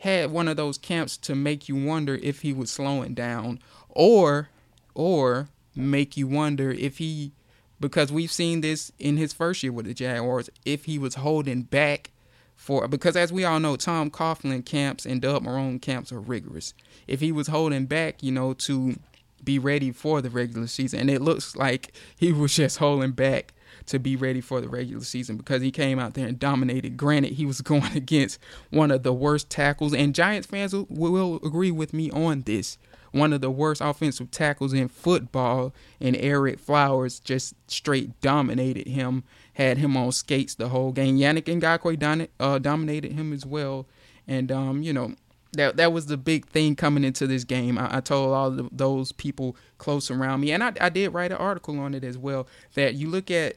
[0.00, 4.50] had one of those camps to make you wonder if he was slowing down, or
[4.92, 7.32] or make you wonder if he,
[7.80, 11.62] because we've seen this in his first year with the Jaguars, if he was holding
[11.62, 12.10] back
[12.58, 16.74] for because as we all know, Tom Coughlin camps and Doug Marrone camps are rigorous.
[17.06, 18.96] If he was holding back, you know, to
[19.42, 23.54] be ready for the regular season, and it looks like he was just holding back
[23.86, 26.96] to be ready for the regular season because he came out there and dominated.
[26.96, 28.40] Granted, he was going against
[28.70, 32.76] one of the worst tackles, and Giants fans will, will agree with me on this.
[33.12, 39.24] One of the worst offensive tackles in football, and Ereck Flowers just straight dominated him,
[39.58, 41.18] had him on skates the whole game.
[41.18, 43.86] Yannick Ngakoue don- uh, dominated him as well,
[44.26, 45.14] and um, you know
[45.52, 47.76] that that was the big thing coming into this game.
[47.76, 51.32] I, I told all the, those people close around me, and I, I did write
[51.32, 52.46] an article on it as well.
[52.74, 53.56] That you look at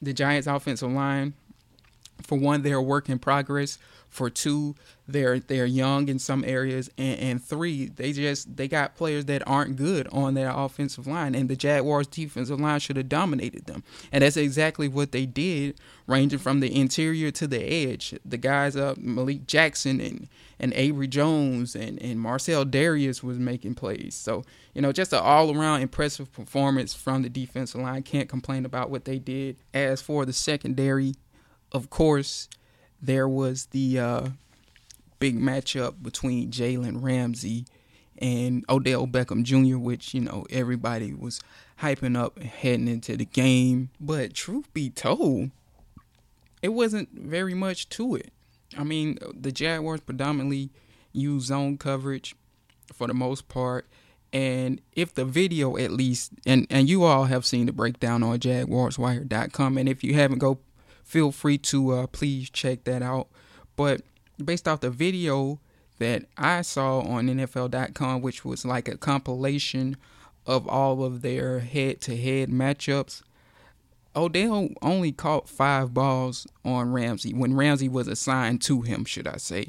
[0.00, 1.34] the Giants' offensive line.
[2.22, 3.78] For one, they're a work in progress.
[4.08, 4.74] For two,
[5.08, 9.42] they're they're young in some areas, and, and three, they just they got players that
[9.48, 13.82] aren't good on their offensive line, and the Jaguars' defensive line should have dominated them,
[14.12, 18.14] and that's exactly what they did, ranging from the interior to the edge.
[18.24, 20.28] The guys up, Malik Jackson and
[20.60, 24.14] and Abry Jones and and Marcell Dareus was making plays.
[24.14, 28.02] So you know, just an all around impressive performance from the defensive line.
[28.02, 29.56] Can't complain about what they did.
[29.74, 31.14] As for the secondary,
[31.72, 32.48] of course
[33.00, 34.28] there was the uh,
[35.18, 37.66] big matchup between Jalen Ramsey
[38.18, 41.40] and Odell Beckham Jr., which, you know, everybody was
[41.80, 43.90] hyping up heading into the game.
[44.00, 45.50] But truth be told,
[46.62, 48.32] it wasn't very much to it.
[48.78, 50.70] I mean, the Jaguars predominantly
[51.12, 52.36] use zone coverage
[52.92, 53.86] for the most part.
[54.32, 58.38] And if the video at least, and, and you all have seen the breakdown on
[58.38, 60.58] jaguarswire.com, and if you haven't, go
[61.12, 63.28] feel free to uh, please check that out.
[63.76, 64.00] But
[64.42, 65.60] based off the video
[65.98, 69.98] that I saw on NFL.com, which was like a compilation
[70.46, 73.20] of all of their head to head matchups,
[74.16, 79.36] Odell only caught five balls on Ramsey when Ramsey was assigned to him, should I
[79.36, 79.66] say.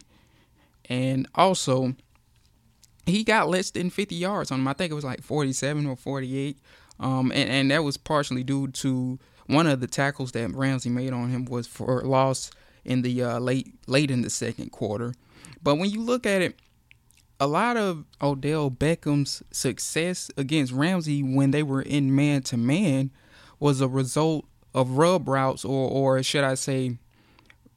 [0.86, 1.94] And also,
[3.06, 4.68] he got less than 50 yards on him.
[4.70, 6.58] I think it was like 47 or 48.
[7.02, 11.14] Um, and, and that was partially due to one of the tackles that Ramsey made
[11.14, 12.52] on him was for loss
[12.86, 15.14] in the uh, late late in the second quarter.
[15.62, 16.60] But when you look at it,
[17.40, 23.12] a lot of Odell Beckham's success against Ramsey when they were in man to man
[23.60, 26.98] was a result of rub routes, or or should I say,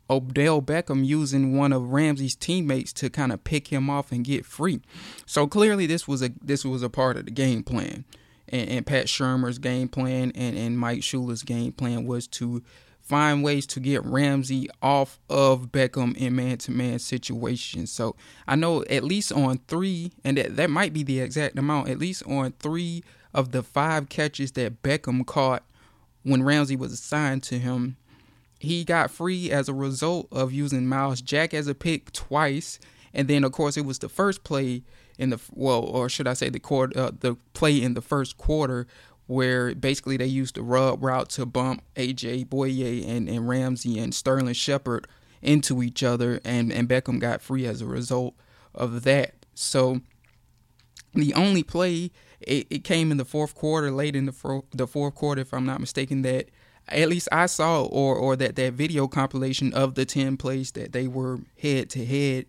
[0.09, 4.47] Odell Beckham using one of Ramsey's teammates to kind of pick him off and get
[4.47, 4.81] free.
[5.27, 8.05] So clearly, this was a this was a part of the game plan
[8.49, 12.63] and, and Pat Shurmur's game plan and, and Mike Shula's game plan was to
[13.01, 17.93] find ways to get Ramsey off of Beckham in man to man situations.
[17.93, 18.17] So
[18.49, 21.99] I know at least on three, and that, that might be the exact amount, at
[21.99, 25.63] least on three of the five catches that Beckham caught
[26.25, 27.97] when Ramsey was assigned to him,
[28.59, 32.81] he got free as a result of using Myles Jack as a pick twice.
[33.15, 34.83] And then, of course, it was the first play
[35.19, 38.37] in the well, or should I say the quarter, uh, the play in the first
[38.37, 38.87] quarter
[39.27, 44.15] where basically they used the rub route to bump AJ Bouye and, and Ramsey and
[44.15, 45.09] Sterling Shepard
[45.43, 48.35] into each other, and, and Beckham got free as a result
[48.75, 49.35] of that.
[49.55, 50.01] So
[51.15, 55.15] the only play it, it came in the fourth quarter, late in the the fourth
[55.15, 56.51] quarter, if I'm not mistaken, that
[56.89, 60.93] at least I saw, or or that that video compilation of the ten plays that
[60.93, 62.47] they were head to head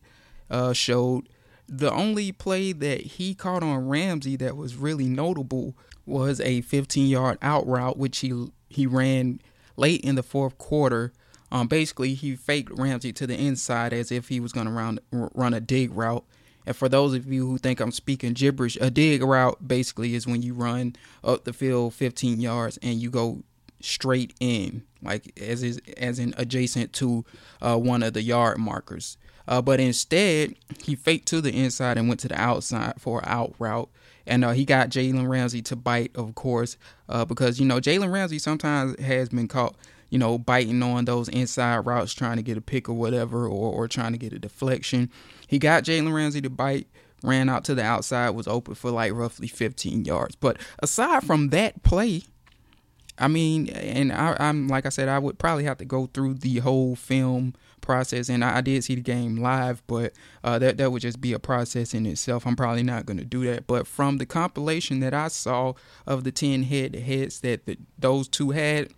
[0.75, 1.29] showed.
[1.67, 5.75] The only play that he caught on Ramsey that was really notable
[6.05, 9.41] was a 15 yard out route, which he he ran
[9.75, 11.13] late in the fourth quarter.
[11.51, 14.99] Um, basically, he faked Ramsey to the inside as if he was going to run
[15.11, 16.25] run a dig route.
[16.65, 20.27] And for those of you who think I'm speaking gibberish, a dig route basically is
[20.27, 23.43] when you run up the field 15 yards and you go
[23.79, 27.23] straight in, like as is as in adjacent to
[27.61, 29.17] uh, one of the yard markers.
[29.47, 33.25] Uh, but instead, he faked to the inside and went to the outside for an
[33.27, 33.89] out route
[34.27, 36.77] and uh, he got Jalen Ramsey to bite, of course,
[37.09, 39.75] uh, because you know Jalen Ramsey sometimes has been caught,
[40.09, 43.73] you know, biting on those inside routes, trying to get a pick or whatever, or
[43.73, 45.09] or trying to get a deflection.
[45.47, 46.87] He got Jalen Ramsey to bite,
[47.23, 50.35] ran out to the outside, was open for like roughly 15 yards.
[50.35, 52.23] But aside from that play,
[53.19, 56.35] I mean, and I, am like I said, I would probably have to go through
[56.35, 58.29] the whole film process.
[58.29, 61.33] And I, I did see the game live, but uh, that that would just be
[61.33, 62.45] a process in itself.
[62.45, 63.65] I'm probably not going to do that.
[63.65, 65.73] But from the compilation that I saw
[66.05, 68.89] of the ten head to heads that the, those two had,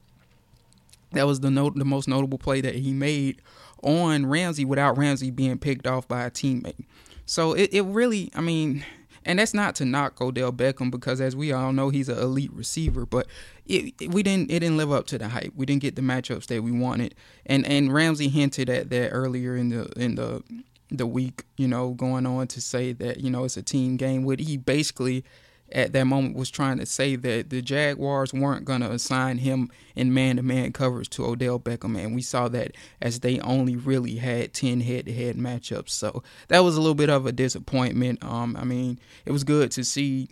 [1.12, 3.42] that was the note, the most notable play that he made
[3.82, 6.86] on Ramsey without Ramsey being picked off by a teammate.
[7.26, 8.84] So it, it really, I mean,
[9.26, 12.52] and that's not to knock Odell Beckham because, as we all know, he's an elite
[12.54, 13.06] receiver.
[13.06, 13.28] But
[13.66, 15.54] it, it, we didn't it didn't live up to the hype.
[15.56, 17.16] We didn't get the matchups that we wanted.
[17.46, 20.44] And and Ramsey hinted at that earlier in the in the
[20.90, 21.44] the week.
[21.58, 24.24] You know, going on to say that you know it's a team game.
[24.24, 25.24] What he basically
[25.72, 29.70] at that moment was trying to say that the Jaguars weren't going to assign him
[29.96, 31.98] in man to man coverage to Odell Beckham.
[31.98, 35.90] And we saw that as they only really had 10 head to head matchups.
[35.90, 38.24] So that was a little bit of a disappointment.
[38.24, 40.30] Um, I mean, it was good to see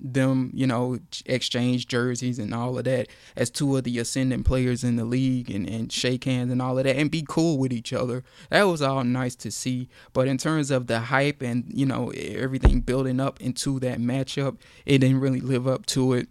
[0.00, 4.84] them, you know, exchange jerseys and all of that as two of the ascending players
[4.84, 7.72] in the league and, and shake hands and all of that and be cool with
[7.72, 8.22] each other.
[8.50, 9.88] That was all nice to see.
[10.12, 14.58] But in terms of the hype and, you know, everything building up into that matchup,
[14.86, 16.28] it didn't really live up to it.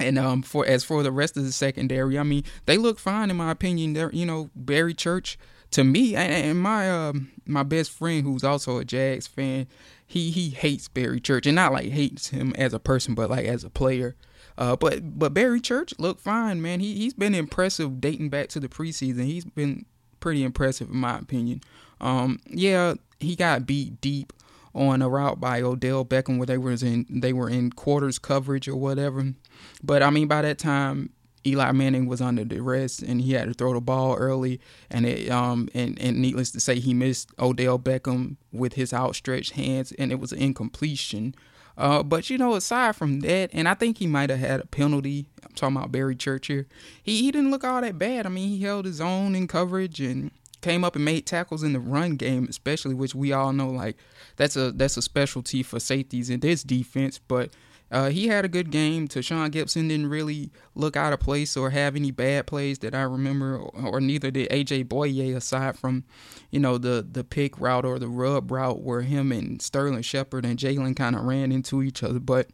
[0.00, 3.30] And um, for as for the rest of the secondary, I mean, they look fine
[3.30, 3.94] in my opinion.
[3.94, 5.38] They're, you know, Barry Church
[5.70, 9.66] to me and my um my best friend who's also a Jags fan,
[10.08, 13.46] he he hates Barry Church and not like hates him as a person, but like
[13.46, 14.16] as a player.
[14.56, 16.80] Uh, but but Barry Church looked fine, man.
[16.80, 19.26] He he's been impressive dating back to the preseason.
[19.26, 19.84] He's been
[20.18, 21.60] pretty impressive in my opinion.
[22.00, 24.32] Um, yeah, he got beat deep
[24.74, 28.66] on a route by Odell Beckham where they was in they were in quarters coverage
[28.66, 29.34] or whatever.
[29.82, 31.10] But I mean by that time
[31.48, 35.30] Eli Manning was under duress and he had to throw the ball early and it
[35.30, 40.12] um and, and needless to say he missed Odell Beckham with his outstretched hands and
[40.12, 41.34] it was an incompletion.
[41.76, 44.66] Uh, but you know, aside from that, and I think he might have had a
[44.66, 45.28] penalty.
[45.44, 46.66] I'm talking about Barry Church here.
[47.00, 48.26] He he didn't look all that bad.
[48.26, 51.72] I mean, he held his own in coverage and came up and made tackles in
[51.72, 53.96] the run game, especially which we all know like
[54.34, 57.18] that's a that's a specialty for safeties in this defense.
[57.18, 57.50] But
[57.90, 59.08] uh, he had a good game.
[59.08, 63.02] Tashaun Gipson didn't really look out of place or have any bad plays that I
[63.02, 66.04] remember, or, or neither did AJ Bouye, aside from,
[66.50, 70.44] you know, the the pick route or the rub route where him and Sterling Shepard
[70.44, 72.20] and Jalen kind of ran into each other.
[72.20, 72.48] But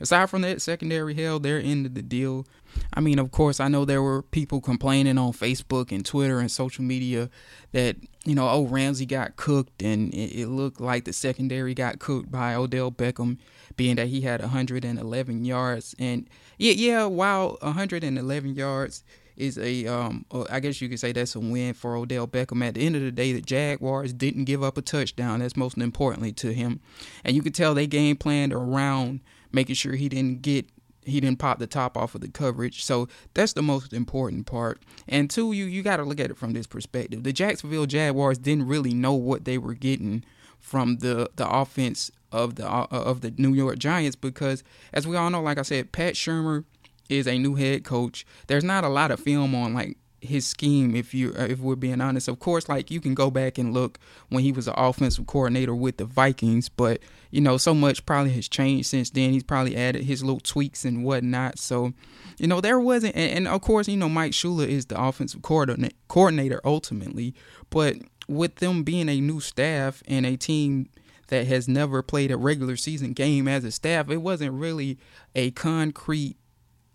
[0.00, 2.46] aside from that, secondary hell, they're of the deal.
[2.94, 6.50] I mean, of course, I know there were people complaining on Facebook and Twitter and
[6.50, 7.30] social media
[7.72, 7.96] that,
[8.26, 12.30] you know, oh, Ramsey got cooked and it, it looked like the secondary got cooked
[12.30, 13.38] by Odell Beckham
[13.76, 15.94] being that he had 111 yards.
[15.98, 16.28] And
[16.58, 19.04] yeah, yeah, while 111 yards
[19.36, 22.66] is a, um, I guess you could say that's a win for Odell Beckham.
[22.66, 25.38] At the end of the day, the Jaguars didn't give up a touchdown.
[25.38, 26.80] That's most importantly to him,
[27.22, 29.20] and you could tell they game planned around
[29.52, 30.66] making sure he didn't get
[31.06, 32.84] he didn't pop the top off of the coverage.
[32.84, 34.82] So that's the most important part.
[35.08, 37.22] And two, you you got to look at it from this perspective.
[37.22, 40.24] The Jacksonville Jaguars didn't really know what they were getting
[40.58, 45.16] from the the offense of the uh, of the New York Giants because as we
[45.16, 46.64] all know like I said Pat Shurmur
[47.08, 48.26] is a new head coach.
[48.48, 49.96] There's not a lot of film on like
[50.26, 52.28] his scheme if you uh, if we're being honest.
[52.28, 53.98] Of course, like you can go back and look
[54.28, 57.00] when he was an offensive coordinator with the Vikings, but
[57.30, 59.30] you know so much probably has changed since then.
[59.30, 61.58] He's probably added his little tweaks and whatnot.
[61.58, 61.92] So
[62.38, 65.42] you know there wasn't, and, and of course you know Mike Shula is the offensive
[65.42, 67.34] coordinator coordinator ultimately,
[67.70, 67.96] but
[68.28, 70.88] with them being a new staff and a team
[71.28, 74.98] that has never played a regular season game as a staff, it wasn't really
[75.34, 76.36] a concrete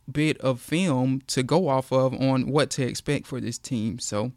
[0.10, 4.00] bit of film to go off of on what to expect for this team.
[4.00, 4.32] So,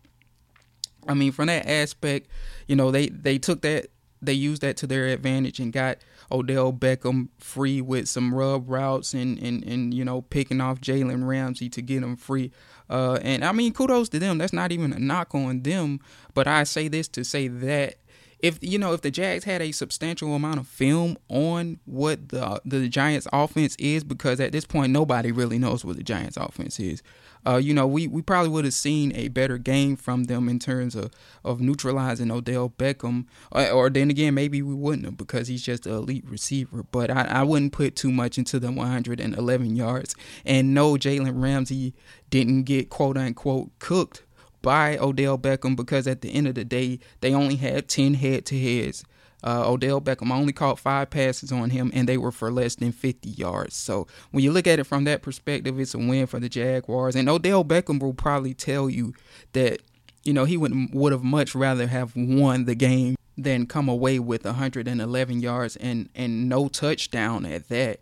[1.06, 2.28] I mean, from that aspect,
[2.66, 3.88] you know, they they took that
[4.24, 5.98] they used that to their advantage and got
[6.32, 11.26] Odell Beckham free with some rub routes and and and you know picking off Jalen
[11.26, 12.50] Ramsey to get him free.
[12.88, 14.38] Uh, and I mean, kudos to them.
[14.38, 16.00] That's not even a knock on them,
[16.34, 17.96] but I say this to say that
[18.44, 22.60] if you know if the Jags had a substantial amount of film on what the
[22.66, 26.78] the Giants offense is because at this point nobody really knows what the Giants offense
[26.78, 27.02] is.
[27.46, 30.58] Uh, you know, we, we probably would have seen a better game from them in
[30.58, 31.10] terms of,
[31.44, 33.26] of neutralizing Odell Beckham.
[33.52, 36.84] Or, or then again, maybe we wouldn't have because he's just an elite receiver.
[36.90, 40.16] But I, I wouldn't put too much into the 111 yards.
[40.46, 41.92] And no, Jalen Ramsey
[42.30, 44.22] didn't get quote unquote cooked
[44.64, 48.46] by Odell Beckham because at the end of the day, they only had 10 head
[48.46, 49.04] to heads.
[49.44, 52.92] Uh, Odell Beckham only caught five passes on him, and they were for less than
[52.92, 53.76] 50 yards.
[53.76, 57.14] So when you look at it from that perspective, it's a win for the Jaguars.
[57.14, 59.12] And Odell Beckham will probably tell you
[59.52, 59.80] that
[60.24, 64.18] you know he would would have much rather have won the game than come away
[64.18, 68.00] with 111 yards and and no touchdown at that.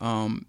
[0.00, 0.46] Um,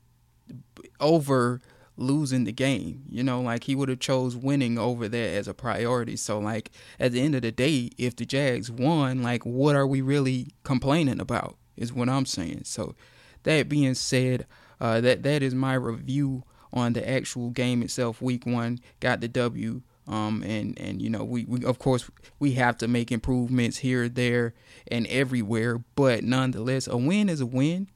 [1.00, 1.62] over
[1.98, 3.04] losing the game.
[3.10, 6.16] You know, like he would have chose winning over that as a priority.
[6.16, 9.88] So like at the end of the day, if the Jags won, like what are
[9.88, 11.58] we really complaining about?
[11.76, 12.62] Is what I'm saying.
[12.66, 12.96] So
[13.44, 14.46] that being said,
[14.80, 18.22] uh, that that is my review on the actual game itself.
[18.22, 19.82] Week one got the W.
[20.06, 24.10] Um, and and you know we, we of course we have to make improvements here
[24.10, 24.54] there
[24.90, 27.88] and everywhere but nonetheless a win is a win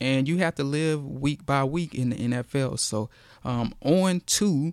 [0.00, 3.10] and you have to live week by week in the NFL so
[3.44, 4.72] um, on to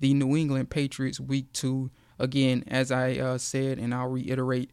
[0.00, 1.90] the New England Patriots week two.
[2.18, 4.70] Again, as I uh, said, and I'll reiterate,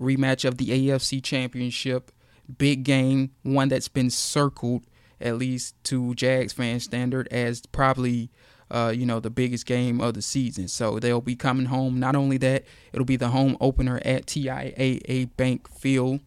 [0.00, 2.12] rematch of the AFC Championship.
[2.58, 4.84] Big game, one that's been circled,
[5.20, 8.30] at least to Jags fan standard, as probably
[8.70, 10.68] uh, you know, the biggest game of the season.
[10.68, 12.00] So they'll be coming home.
[12.00, 16.20] Not only that, it'll be the home opener at TIAA Bank Field.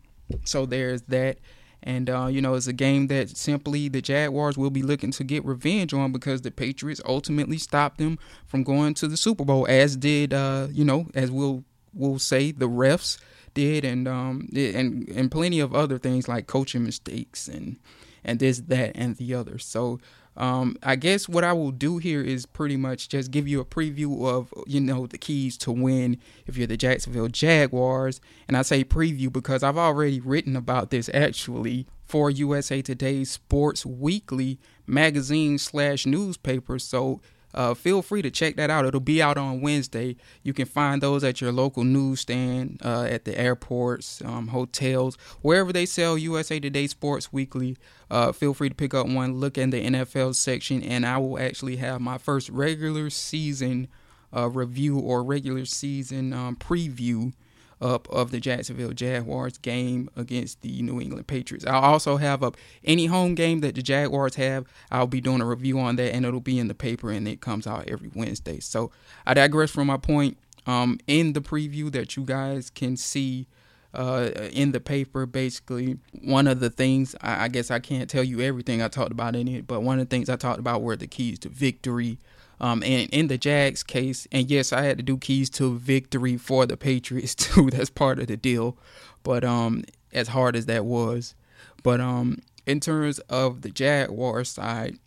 [0.46, 1.40] So there's that.
[1.84, 5.24] And, uh, you know, it's a game that simply the Jaguars will be looking to
[5.24, 9.66] get revenge on because the Patriots ultimately stopped them from going to the Super Bowl,
[9.70, 11.64] as did, uh, you know, as we'll,
[11.94, 13.20] we'll say, the refs
[13.54, 17.78] did, and, um, and, and plenty of other things like coaching mistakes and,
[18.24, 19.58] and this, that, and the other.
[19.58, 20.00] So,
[20.38, 23.66] um, I guess what I will do here is pretty much just give you a
[23.66, 28.62] preview of you know the keys to win if you're the Jacksonville Jaguars, and I
[28.62, 35.58] say preview because I've already written about this actually for USA Today's Sports Weekly magazine
[35.58, 36.78] slash newspaper.
[36.80, 37.20] So
[37.58, 38.86] uh, feel free to check that out.
[38.86, 40.16] It'll be out on Wednesday.
[40.44, 45.74] You can find those at your local newsstand, uh, at the airports, um, hotels, wherever
[45.74, 47.76] they sell USA Today Sports Weekly.
[48.12, 49.40] Uh, feel free to pick up one.
[49.40, 53.88] Look in the NFL section, and I will actually have my first regular season
[54.36, 57.34] uh, review or regular season um, preview
[57.82, 61.66] up of the Jacksonville Jaguars game against the New England Patriots.
[61.66, 64.66] I'll also have up any home game that the Jaguars have.
[64.92, 67.42] I'll be doing a review on that, and it'll be in the paper, and it
[67.42, 68.60] comes out every Wednesday.
[68.60, 68.92] So
[69.26, 70.38] I digress from my point.
[70.66, 73.48] Um, in the preview that you guys can see
[73.94, 78.24] uh, in the paper, basically, one of the things I, I guess I can't tell
[78.24, 80.82] you everything I talked about in it, but one of the things I talked about
[80.82, 82.18] were the keys to victory.
[82.60, 86.38] Um, and in the Jags case, and yes, I had to do keys to victory
[86.38, 87.70] for the Patriots too.
[87.70, 88.78] That's part of the deal.
[89.24, 89.84] But um,
[90.14, 91.36] as hard as that was,
[91.84, 94.98] but um, in terms of the Jaguar side,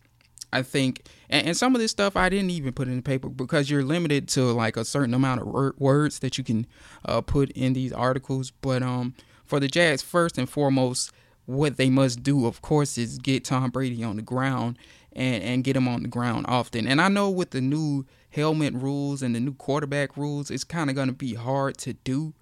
[0.53, 3.29] I think, and, and, some of this stuff I didn't even put in the paper
[3.29, 6.67] because you're limited to like a certain amount of wor- words that you can
[7.05, 8.51] uh, put in these articles.
[8.61, 11.11] But um, for the Jags, first and foremost,
[11.45, 14.77] what they must do, of course, is get Tom Brady on the ground
[15.13, 16.87] and and get him on the ground often.
[16.87, 20.89] And I know with the new helmet rules and the new quarterback rules, it's kind
[20.89, 22.33] of going to be hard to do.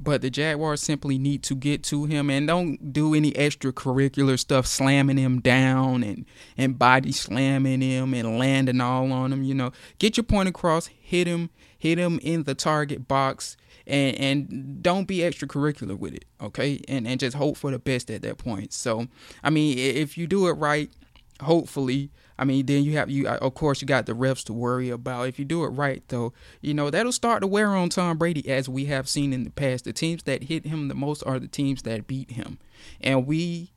[0.00, 4.64] But the Jaguars simply need to get to him and don't do any extracurricular stuff,
[4.64, 6.24] slamming him down and,
[6.56, 9.42] and body slamming him and landing all on him.
[9.42, 13.56] You know, get your point across, hit him, hit him in the target box,
[13.88, 16.80] and and don't be extracurricular with it, okay?
[16.86, 18.72] And and just hope for the best at that point.
[18.72, 19.08] So,
[19.42, 20.90] I mean, if you do it right,
[21.40, 24.52] hopefully I mean, then you have you uh, of course you got the refs to
[24.52, 25.28] worry about.
[25.28, 28.48] If you do it right though, you know, that'll start to wear on Tom Brady
[28.48, 29.84] as we have seen in the past.
[29.84, 32.58] The teams that hit him the most are the teams that beat him.
[33.00, 33.72] And we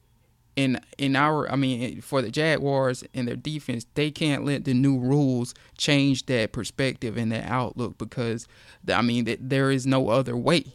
[0.55, 4.65] in in our I mean eh, for the Jaguars and their defense, they can't let
[4.65, 8.47] the new rules change that perspective and that outlook because
[8.87, 10.65] I mean that there is no other way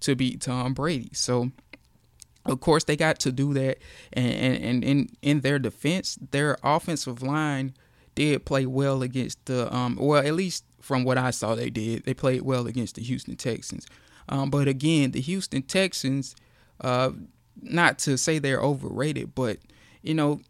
[0.00, 1.10] to beat Tom Brady.
[1.12, 1.52] So
[2.48, 3.78] of course, they got to do that,
[4.12, 7.74] and, and, in in their defense, their offensive line
[8.14, 9.96] did play well against the um.
[10.00, 12.04] Well, at least from what I saw, they did.
[12.04, 13.86] They played well against the Houston Texans.
[14.28, 16.34] Um, but again, the Houston Texans,
[16.80, 17.10] uh,
[17.60, 19.58] not to say they're overrated, but
[20.02, 20.40] you know,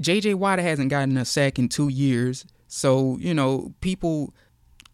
[0.00, 0.34] J.J.
[0.34, 4.34] Watt hasn't gotten a sack in two years, so you know people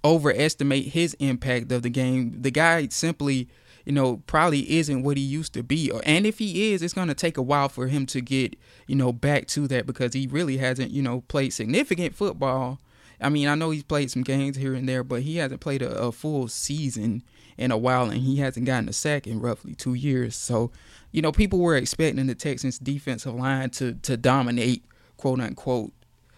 [0.04, 2.42] overestimate his impact of the game.
[2.42, 3.48] The guy simply
[3.86, 5.92] you know, probably isn't what he used to be.
[6.04, 8.56] And if he is, it's going to take a while for him to get,
[8.88, 12.80] you know, back to that because he really hasn't, you know, played significant football.
[13.20, 15.82] I mean, I know he's played some games here and there, but he hasn't played
[15.82, 17.22] a, a full season
[17.56, 20.34] in a while, and he hasn't gotten a sack in roughly two years.
[20.34, 20.72] So,
[21.12, 24.84] you know, people were expecting the Texans' defensive line to to dominate,
[25.16, 25.92] quote unquote,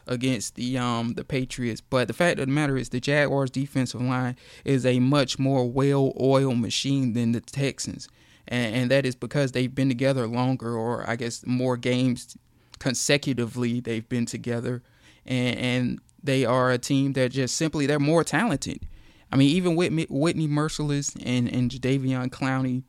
[0.09, 1.81] against the um the Patriots.
[1.81, 5.69] But the fact of the matter is the Jaguars defensive line is a much more
[5.69, 8.09] well oiled machine than the Texans.
[8.49, 12.37] And, and that is because they've been together longer or I guess more games
[12.79, 14.83] consecutively they've been together
[15.27, 18.87] and, and they are a team that just simply they're more talented.
[19.31, 22.83] I mean, even with Whitney Mercilus and and Jadeveon Clowney,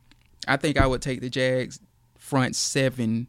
[0.48, 1.80] I think I would take the Jags
[2.18, 3.28] front seven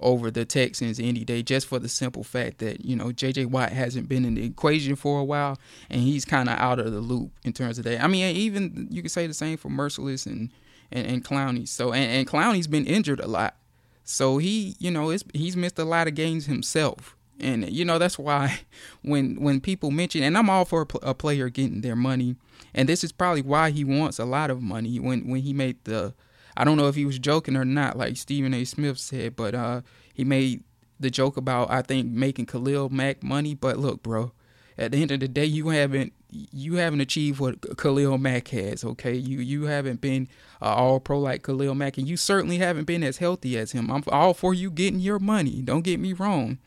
[0.00, 3.70] over the Texans any day just for the simple fact that, you know, JJ Watt
[3.70, 7.00] hasn't been in the equation for a while and he's kind of out of the
[7.00, 8.02] loop in terms of that.
[8.02, 10.50] I mean, even you could say the same for Mercilus and,
[10.90, 11.68] and, and Clowney.
[11.68, 13.56] So, and, and Clowney's been injured a lot.
[14.04, 17.16] So he, you know, it's he's missed a lot of games himself.
[17.38, 18.60] And, you know, that's why
[19.02, 22.36] when when people mention, and I'm all for a, a player getting their money,
[22.74, 25.76] and this is probably why he wants a lot of money when, when he made
[25.84, 26.14] the–
[26.60, 28.66] I don't know if he was joking or not, like Stephen A.
[28.66, 29.80] Smith said, but uh,
[30.12, 30.62] he made
[31.00, 33.54] the joke about I think making Khalil Mack money.
[33.54, 34.32] But look, bro,
[34.76, 38.84] at the end of the day, you haven't you haven't achieved what Khalil Mack has.
[38.84, 40.28] Okay, you you haven't been
[40.60, 43.90] uh, all pro like Khalil Mack, and you certainly haven't been as healthy as him.
[43.90, 45.62] I'm all for you getting your money.
[45.62, 46.58] Don't get me wrong.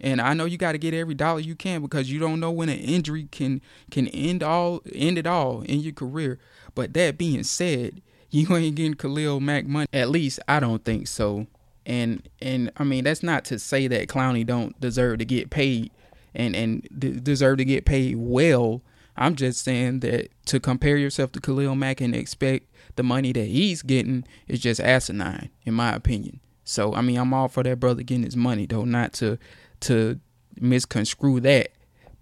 [0.00, 2.50] And I know you got to get every dollar you can because you don't know
[2.50, 6.38] when an injury can can end all end it all in your career.
[6.74, 8.00] But that being said,
[8.50, 9.86] you ain't getting Khalil Mack money.
[9.92, 11.46] At least I don't think so.
[11.86, 15.92] And and I mean that's not to say that Clowney don't deserve to get paid
[16.34, 18.82] and and d- deserve to get paid well.
[19.16, 22.66] I'm just saying that to compare yourself to Khalil Mack and expect
[22.96, 26.40] the money that he's getting is just asinine, in my opinion.
[26.64, 29.38] So I mean, I'm all for that brother getting his money, though, not to
[29.80, 30.18] to
[30.58, 31.68] misconstrue that.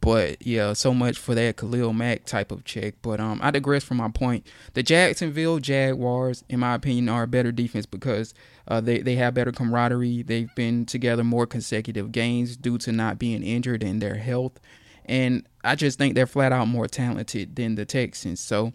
[0.02, 2.96] But yeah, so much for that Khalil Mack type of check.
[3.02, 4.44] But um, I digress from my point.
[4.74, 8.34] The Jacksonville Jaguars, in my opinion, are a better defense because
[8.66, 10.24] uh, they they have better camaraderie.
[10.24, 14.58] They've been together more consecutive games due to not being injured and their health.
[15.06, 18.40] And I just think they're flat out more talented than the Texans.
[18.40, 18.72] So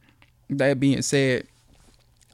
[0.50, 1.46] that being said,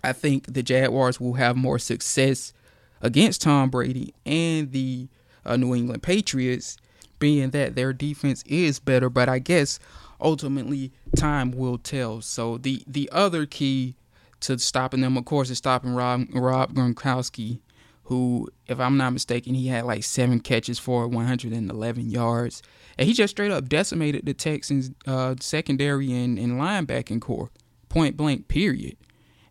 [0.03, 2.53] I think the Jaguars will have more success
[3.01, 5.07] against Tom Brady and the
[5.45, 6.77] uh, New England Patriots
[7.23, 9.79] being that their defense is better, but I guess
[10.19, 12.19] ultimately time will tell.
[12.19, 13.95] So the the other key
[14.41, 17.61] to stopping them, of course, is stopping Rob Rob Gronkowski,
[18.03, 22.61] who, if I'm not mistaken, he had like seven catches for 111 yards,
[22.97, 27.51] and he just straight up decimated the Texans' uh, secondary and, and linebacking corps,
[27.87, 28.97] point blank, period.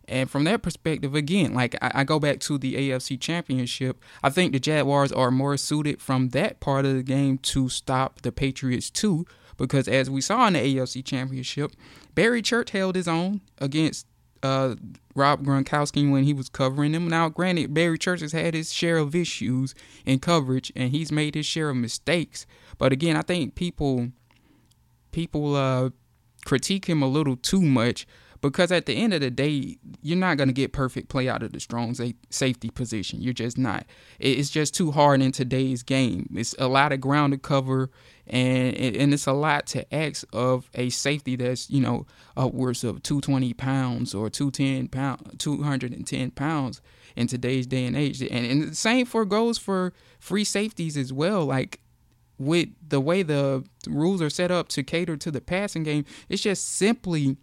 [0.07, 4.29] And from that perspective, again, like I, I, go back to the AFC Championship, I
[4.29, 8.31] think the Jaguars are more suited from that part of the game to stop the
[8.31, 9.25] Patriots too,
[9.57, 11.71] because as we saw in the AFC Championship,
[12.15, 14.05] Barry Church held his own against
[14.43, 14.75] uh,
[15.15, 17.07] Rob Gronkowski when he was covering him.
[17.07, 19.73] Now, granted, Barry Church has had his share of issues
[20.05, 22.45] in coverage, and he's made his share of mistakes.
[22.77, 24.09] But again, I think people
[25.11, 25.91] people uh,
[26.43, 28.05] critique him a little too much
[28.43, 31.41] because at the end of the day, you're not going to get perfect play out
[31.41, 31.95] of the strong
[32.29, 33.21] safety position.
[33.21, 33.85] You're just not.
[34.19, 36.27] It's just too hard in today's game.
[36.35, 37.89] It's a lot of ground to cover,
[38.27, 43.01] and and it's a lot to ask of a safety that's you know upwards of
[43.01, 46.81] 220 pounds or 210 pound 210 pounds
[47.15, 48.21] in today's day and age.
[48.21, 51.45] And, and the same for goes for free safeties as well.
[51.45, 51.79] Like
[52.37, 56.41] with the way the rules are set up to cater to the passing game, it's
[56.41, 57.37] just simply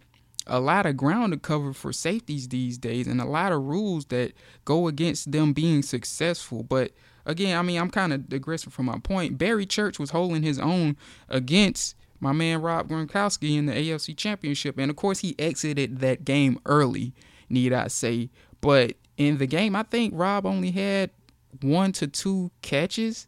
[0.47, 4.05] a lot of ground to cover for safeties these days and a lot of rules
[4.05, 4.33] that
[4.65, 6.63] go against them being successful.
[6.63, 6.91] But
[7.25, 9.37] again, I mean, I'm kind of digressing from my point.
[9.37, 10.97] Barry Church was holding his own
[11.29, 14.77] against my man Rob Gronkowski in the AFC Championship.
[14.77, 17.13] And of course, he exited that game early,
[17.49, 18.29] need I say.
[18.61, 21.11] But in the game, I think Rob only had
[21.61, 23.27] one to two catches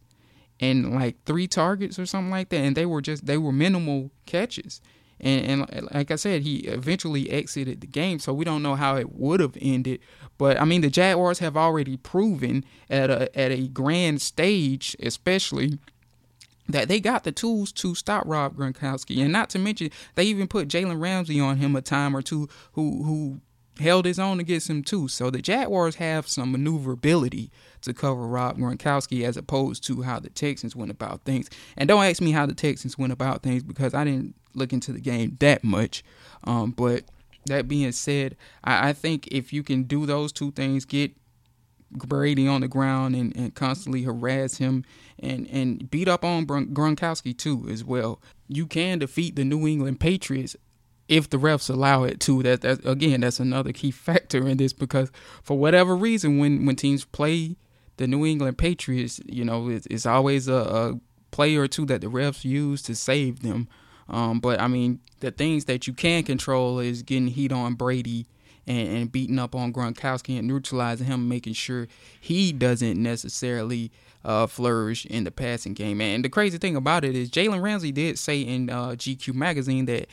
[0.60, 2.58] and like three targets or something like that.
[2.58, 4.82] And they were just, they were minimal catches.
[5.24, 8.98] And, and like I said, he eventually exited the game, so we don't know how
[8.98, 10.02] it would have ended.
[10.38, 15.80] But I mean, the Jaguars have already proven at a at a grand stage, especially
[16.68, 20.48] that they got the tools to stop Rob Gronkowski, and not to mention they even
[20.48, 23.40] put Jalen Ramsey on him a time or two, who who
[23.80, 25.08] held his own against him too.
[25.08, 27.50] So the Jaguars have some maneuverability
[27.82, 31.50] to cover Rob Gronkowski as opposed to how the Texans went about things.
[31.78, 34.92] And don't ask me how the Texans went about things because I didn't look into
[34.92, 36.04] the game that much.
[36.44, 37.04] Um, but
[37.46, 41.12] that being said, I, I, think if you can do those two things, get
[41.92, 44.84] Brady on the ground and, and constantly harass him
[45.20, 50.00] and, and beat up on Gronkowski too as well, you can defeat the New England
[50.00, 50.56] Patriots
[51.08, 52.44] if the refs allow it to.
[52.44, 55.12] That, that again, that's another key factor in this because
[55.44, 57.56] for whatever reason, when when teams play
[57.98, 61.00] the New England Patriots, you know, it's, it's always a, a
[61.32, 63.68] play or two that the refs use to save them.
[64.10, 68.28] Um, but I mean, the things that you can control is getting heat on Brady
[68.68, 71.88] and, and beating up on Gronkowski and neutralizing him, making sure
[72.20, 73.92] he doesn't necessarily
[74.24, 76.02] uh, flourish in the passing game.
[76.02, 79.86] And the crazy thing about it is Jalen Ramsey did say in uh, GQ magazine
[79.86, 80.08] that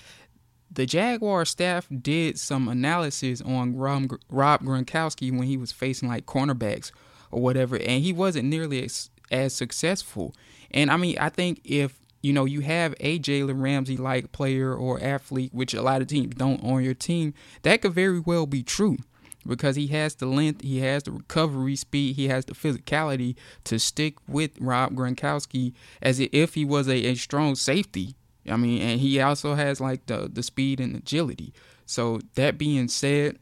[0.71, 6.27] the Jaguar staff did some analysis on Rob, Rob Gronkowski when he was facing like
[6.27, 6.93] cornerbacks
[7.31, 10.35] or whatever, and he wasn't nearly as, as successful.
[10.71, 14.75] And I mean, I think if you know, you have a Jalen Ramsey like player
[14.75, 18.47] or athlete, which a lot of teams don't on your team, that could very well
[18.47, 18.99] be true
[19.47, 23.79] because he has the length, he has the recovery speed, he has the physicality to
[23.79, 28.15] stick with Rob Gronkowski as if he was a, a strong safety.
[28.49, 31.53] I mean, and he also has like the the speed and agility.
[31.87, 33.39] So that being said,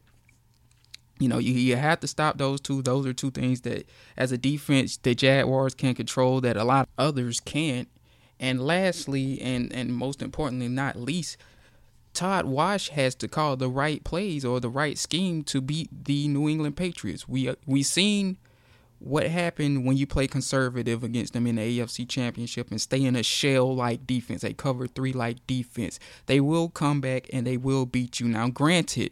[1.19, 2.81] you know, you, you have to stop those two.
[2.81, 6.87] Those are two things that, as a defense, the Jaguars can control that a lot
[6.87, 7.87] of others can't.
[8.39, 11.37] And lastly, and, and most importantly, not least,
[12.13, 16.27] Todd Wash has to call the right plays or the right scheme to beat the
[16.27, 17.27] New England Patriots.
[17.27, 18.37] We uh, we seen
[18.99, 23.15] what happened when you play conservative against them in the AFC Championship and stay in
[23.15, 25.99] a shell like defense, a cover three like defense.
[26.25, 28.27] They will come back and they will beat you.
[28.27, 29.11] Now, granted,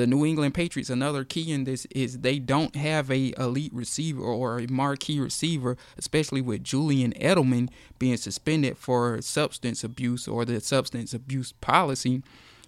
[0.00, 4.22] the New England Patriots, another key in this is they don't have a elite receiver
[4.22, 10.58] or a marquee receiver, especially with Julian Edelman being suspended for substance abuse or the
[10.60, 12.22] substance abuse policy.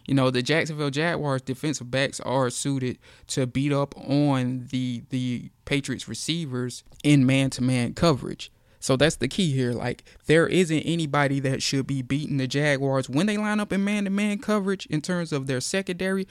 [0.07, 5.51] You know, the Jacksonville Jaguars defensive backs are suited to beat up on the the
[5.65, 8.53] Patriots receivers in man-to-man coverage.
[8.79, 9.73] So that's the key here.
[9.73, 13.85] Like there isn't anybody that should be beating the Jaguars when they line up in
[13.85, 16.27] man-to-man coverage in terms of their secondary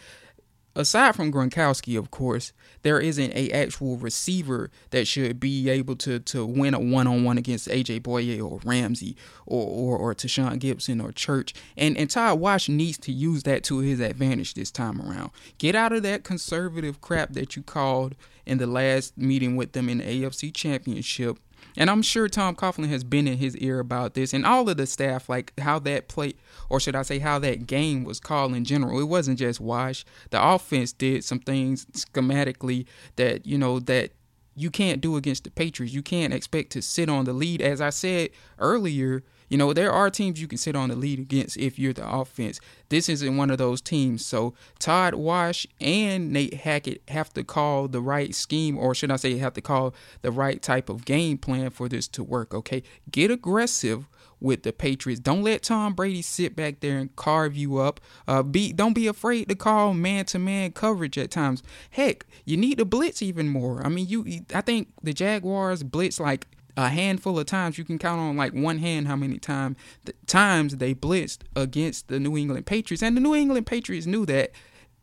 [0.76, 2.54] aside from Gronkowski, of course,
[2.84, 7.24] there isn't a actual receiver that should be able to to win a one on
[7.24, 9.16] one against AJ Bouye or Ramsey
[9.46, 11.54] or or, or Tashaun Gipson or Church.
[11.78, 15.32] And and Todd Wash needs to use that to his advantage this time around.
[15.58, 18.16] Get out of that conservative crap that you called
[18.46, 21.38] in the last meeting with them in the AFC Championship
[21.78, 24.78] and I'm sure Tom Coughlin has been in his ear about this and all of
[24.78, 26.34] the staff, like how that play,
[26.70, 29.00] or should I say, how that game was called in general.
[29.00, 30.06] It wasn't just Wash.
[30.30, 32.86] The offense did some things schematically
[33.16, 34.12] that, you know, that
[34.56, 35.94] you can't do against the Patriots.
[35.94, 37.62] You can't expect to sit on the lead.
[37.62, 41.20] As I said earlier, you know, there are teams you can sit on the lead
[41.20, 42.62] against if you're the offense.
[42.88, 44.26] This isn't one of those teams.
[44.26, 49.18] So Todd Wash and Nate Hackett have to call the right scheme, or should I
[49.18, 52.54] say, have to call the right type of game plan for this to work.
[52.54, 52.82] Okay,
[53.12, 54.08] get aggressive
[54.40, 55.20] with the Patriots.
[55.20, 58.00] Don't let Tom Brady sit back there and carve you up.
[58.30, 61.62] Uh, be don't be afraid to call man-to-man coverage at times.
[61.90, 63.86] Heck, you need to blitz even more.
[63.86, 66.48] I mean, you I think the Jaguars blitz like
[66.78, 67.78] a handful of times.
[67.78, 72.08] You can count on like one hand how many time the times they blitzed against
[72.08, 73.04] the New England Patriots.
[73.04, 74.52] And the New England Patriots knew that.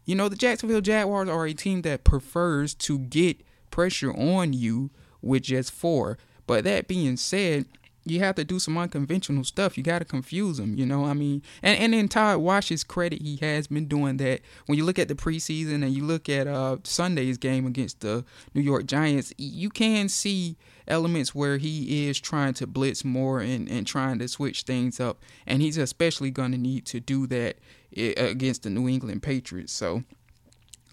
[0.05, 4.91] You know the Jacksonville Jaguars are a team that prefers to get pressure on you
[5.21, 6.16] with just four.
[6.47, 7.66] But that being said
[8.11, 9.77] you have to do some unconventional stuff.
[9.77, 11.05] You got to confuse them, you know.
[11.05, 14.41] I mean, and and in Todd Wash's credit, he has been doing that.
[14.67, 18.25] When you look at the preseason and you look at uh, Sunday's game against the
[18.55, 20.57] New York Giants, you can see
[20.89, 25.23] elements where he is trying to blitz more and, and trying to switch things up.
[25.47, 27.57] And he's especially going to need to do that
[27.97, 29.73] eh, against the New England Patriots.
[29.73, 30.03] So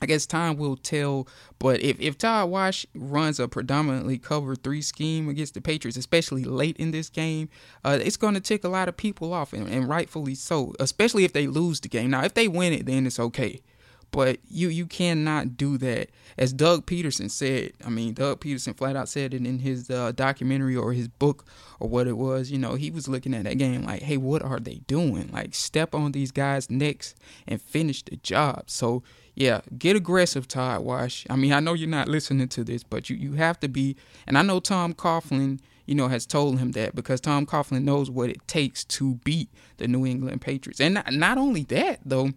[0.05, 1.27] I guess time will tell.
[1.57, 6.43] But if, if Todd Wash runs a predominantly cover three scheme against the Patriots, especially
[6.43, 7.49] late in this game,
[7.83, 11.25] uh, it's going to tick a lot of people off, and, and rightfully so, especially
[11.25, 12.11] if they lose the game.
[12.11, 13.63] Now, if they win it, then it's okay.
[14.11, 16.11] But you you cannot do that.
[16.37, 20.11] As Doug Pederson said, I mean, Doug Pederson flat out said it in his uh,
[20.11, 21.45] documentary or his book
[21.79, 22.51] or what it was.
[22.51, 25.31] You know, he was looking at that game like, hey, what are they doing?
[25.33, 27.15] Like, step on these guys' necks
[27.47, 28.65] and finish the job.
[28.67, 29.01] So
[29.35, 31.25] yeah, get aggressive, Todd Wash.
[31.29, 33.97] I mean, I know you're not listening to this, but you, you have to be.
[34.25, 38.09] And I know Tom Coughlin, you know, has told him that because Tom Coughlin knows
[38.09, 40.79] what it takes to beat the New England Patriots.
[40.79, 42.31] And not, not only that, though,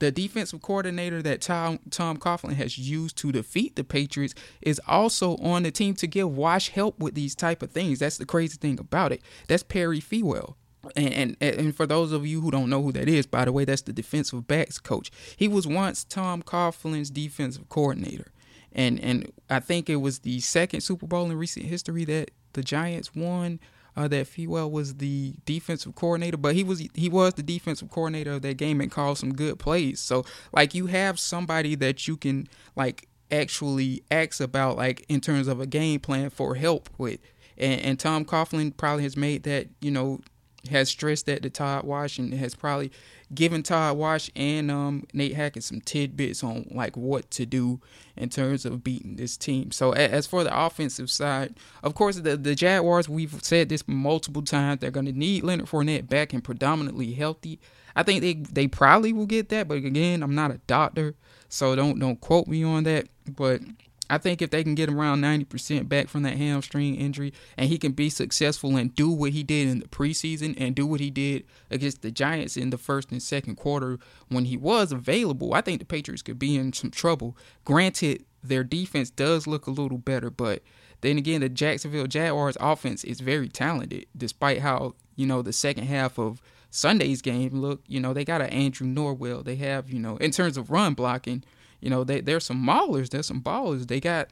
[0.00, 5.36] the defensive coordinator that Tom, Tom Coughlin has used to defeat the Patriots is also
[5.36, 8.00] on the team to give Wash help with these type of things.
[8.00, 9.22] That's the crazy thing about it.
[9.46, 10.56] That's Perry Fewell.
[10.96, 13.52] And, and and for those of you who don't know who that is, by the
[13.52, 15.10] way, that's the defensive backs coach.
[15.36, 18.32] He was once Tom Coughlin's defensive coordinator,
[18.72, 22.62] and and I think it was the second Super Bowl in recent history that the
[22.62, 23.60] Giants won.
[23.96, 28.34] Uh, that Fewell was the defensive coordinator, but he was he was the defensive coordinator
[28.34, 29.98] of that game and called some good plays.
[29.98, 35.48] So like you have somebody that you can like actually ask about like in terms
[35.48, 37.20] of a game plan for help with.
[37.58, 40.20] And, and Tom Coughlin probably has made that you know
[40.68, 42.90] has stressed that to Todd Wash and has probably
[43.34, 47.80] given Todd Wash and um, Nate Hackett some tidbits on like what to do
[48.16, 49.70] in terms of beating this team.
[49.70, 54.42] So as for the offensive side, of course the the Jaguars we've said this multiple
[54.42, 57.58] times they're going to need Leonard Fournette back and predominantly healthy.
[57.96, 61.14] I think they they probably will get that, but again I'm not a doctor,
[61.48, 63.08] so don't don't quote me on that.
[63.26, 63.62] But
[64.10, 67.68] I think if they can get him around 90% back from that hamstring injury and
[67.68, 71.00] he can be successful and do what he did in the preseason and do what
[71.00, 73.98] he did against the Giants in the first and second quarter
[74.28, 77.36] when he was available, I think the Patriots could be in some trouble.
[77.64, 80.62] Granted, their defense does look a little better, but
[81.02, 85.84] then again, the Jacksonville Jaguars offense is very talented despite how, you know, the second
[85.84, 89.44] half of Sunday's game look, you know, they got an Andrew Norwell.
[89.44, 91.44] They have, you know, in terms of run blocking,
[91.80, 93.88] you know, they there's some maulers, there's some ballers.
[93.88, 94.28] They got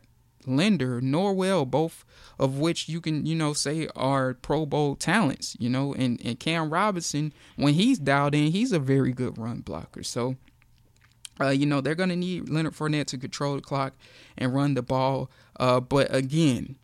[0.47, 2.05] Linder, Norwell, both
[2.39, 6.39] of which you can, you know, say are Pro Bowl talents, you know, and, and
[6.39, 10.03] Cam Robinson, when he's dialed in, he's a very good run blocker.
[10.03, 10.37] So,
[11.41, 13.95] uh, you know, they're going to need Leonard Fournette to control the clock
[14.37, 15.31] and run the ball.
[15.59, 16.77] Uh, but again,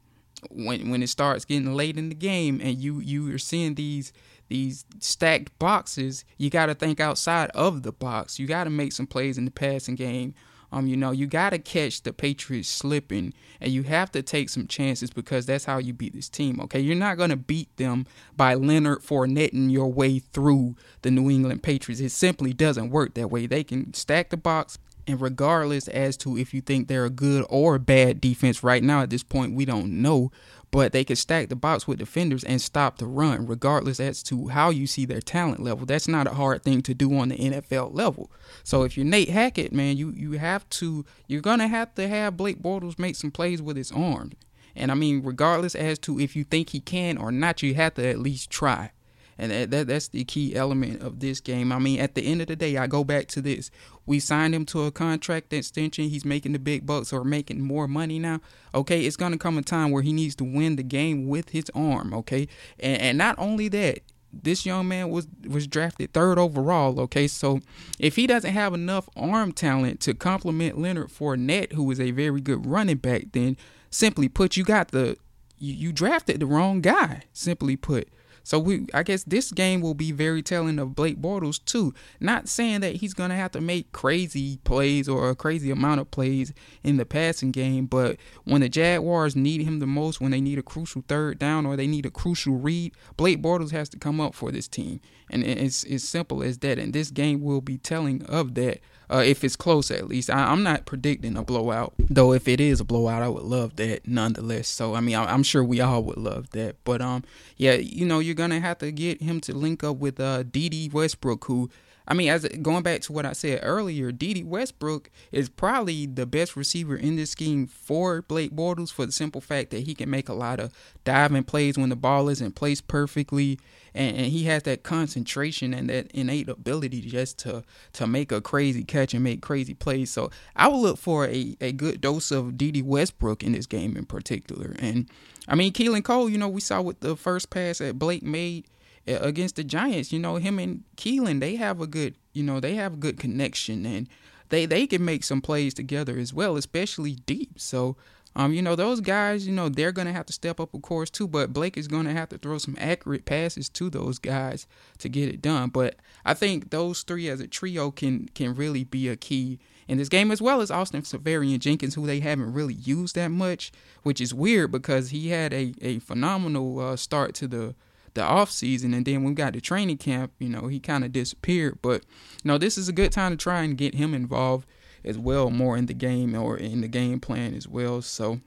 [0.51, 4.13] when when it starts getting late in the game and you you are seeing these
[4.49, 8.39] these stacked boxes, you got to think outside of the box.
[8.39, 10.35] You got to make some plays in the passing game
[10.75, 14.49] um, you know, you got to catch the Patriots slipping and you have to take
[14.49, 16.81] some chances because that's how you beat this team, okay?
[16.81, 18.07] You're not going to beat them
[18.37, 22.01] by Leonard Fournetting your way through the New England Patriots.
[22.01, 23.47] It simply doesn't work that way.
[23.47, 27.45] They can stack the box, and regardless as to if you think they're a good
[27.49, 30.31] or a bad defense right now at this point, we don't know
[30.75, 34.49] but they can stack the box with defenders and stop the run, regardless as to
[34.49, 35.87] how you see their talent level.
[35.87, 38.29] That's not a hard thing to do on the NFL level.
[38.65, 42.37] So if you're Nate Hackett, man, you you have to you're gonna have to have
[42.37, 44.33] Blake Bortles make some plays with his arm.
[44.75, 47.95] And I mean, regardless as to if you think he can or not, you have
[47.95, 48.91] to at least try.
[49.39, 51.73] And that, that, that's the key element of this game.
[51.73, 53.71] I mean, at the end of the day, I go back to this.
[54.07, 56.09] We signed him to a contract extension.
[56.09, 58.41] He's making the big bucks or making more money now.
[58.75, 61.71] Okay, it's gonna come a time where he needs to win the game with his
[61.75, 62.13] arm.
[62.13, 62.49] Okay,
[62.79, 64.01] and, and not only that,
[64.43, 67.01] this young man was was drafted third overall.
[67.01, 67.61] Okay, so
[67.99, 72.41] if he doesn't have enough arm talent to complement Leonard Fournette, who is a very
[72.41, 73.57] good running back, then
[73.91, 75.17] simply put, you got the
[75.59, 77.23] you, you drafted the wrong guy.
[77.33, 78.09] Simply put.
[78.45, 81.95] So we, I guess this game will be very telling of Blake Bortles too.
[82.21, 86.11] Not saying that he's gonna have to make crazy plays or a crazy amount of
[86.11, 90.43] plays in the passing game, but when the Jaguars need him the most, when they
[90.43, 93.99] need a crucial third down or they need a crucial read, Blake Bortles has to
[93.99, 96.79] come up for this team, and it's as simple as that.
[96.79, 98.81] And this game will be telling of that
[99.11, 100.31] uh, if it's close at least.
[100.31, 102.33] I, am not predicting a blowout, though.
[102.33, 104.69] If it is a blowout, I would love that nonetheless.
[104.69, 106.77] So I mean, I, am sure we all would love that.
[106.85, 107.25] But um,
[107.57, 110.93] yeah, you know, you're gonna have to get him to link up with uh Dede
[110.93, 111.71] Westbrook, who
[112.07, 116.27] I mean, as going back to what I said earlier, Dede Westbrook is probably the
[116.27, 120.11] best receiver in this scheme for Blake Bortles for the simple fact that he can
[120.11, 120.71] make a lot of
[121.05, 123.59] diving plays when the ball isn't placed perfectly,
[123.95, 127.63] and, and he has that concentration and that innate ability just to
[127.95, 130.11] to make a crazy catch and make crazy plays.
[130.11, 133.97] So I would look for a, a good dose of Dede Westbrook in this game
[133.97, 134.77] in particular.
[134.79, 135.09] And
[135.49, 138.67] I mean, Keelan Cole, you know, we saw with the first pass that Blake made
[139.07, 140.13] against the Giants.
[140.13, 143.19] You know, him and Keelan, they have a good, you know, they have a good
[143.19, 144.09] connection and
[144.49, 147.59] they they can make some plays together as well, especially deep.
[147.59, 147.97] So,
[148.37, 151.11] um, you know, those guys, you know, they're gonna have to step up, of course,
[151.11, 151.27] too.
[151.27, 154.67] But Blake is gonna have to throw some accurate passes to those guys
[154.99, 155.71] to get it done.
[155.71, 159.99] But I think those three as a trio can can really be a key in
[159.99, 163.71] this game, as well as Austin Seferian-Jenkins, who they haven't really used that much,
[164.03, 167.75] which is weird because he had a a phenomenal uh, start to the
[168.15, 171.05] the off season, and then when we got the training camp, you know, he kind
[171.05, 171.79] of disappeared.
[171.83, 172.05] But
[172.43, 174.67] you know, this is a good time to try and get him involved
[175.05, 178.03] as well, more in the game or in the game plan as well.
[178.03, 178.41] So.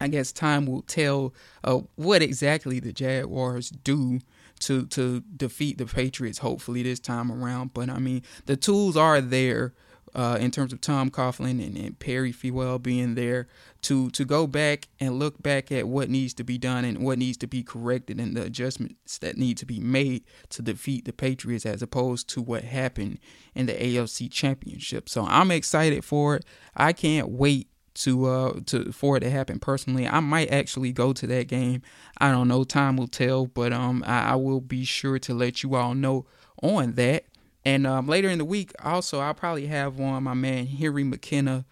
[0.00, 4.18] I guess time will tell uh, what exactly the Jaguars do
[4.58, 6.38] to to defeat the Patriots.
[6.38, 9.74] Hopefully this time around, but I mean the tools are there
[10.14, 13.46] uh, in terms of Tom Coughlin and, and Perry Fewell being there
[13.82, 17.18] to to go back and look back at what needs to be done and what
[17.18, 21.12] needs to be corrected and the adjustments that need to be made to defeat the
[21.12, 23.18] Patriots as opposed to what happened
[23.54, 25.08] in the AFC Championship.
[25.08, 26.44] So I'm excited for it.
[26.76, 30.06] I can't wait to uh to for it to happen personally.
[30.06, 31.82] I might actually go to that game.
[32.18, 35.62] I don't know, time will tell, but um I, I will be sure to let
[35.62, 36.26] you all know
[36.62, 37.24] on that.
[37.64, 41.64] And um, later in the week, also, I'll probably have on my man Henry McKenna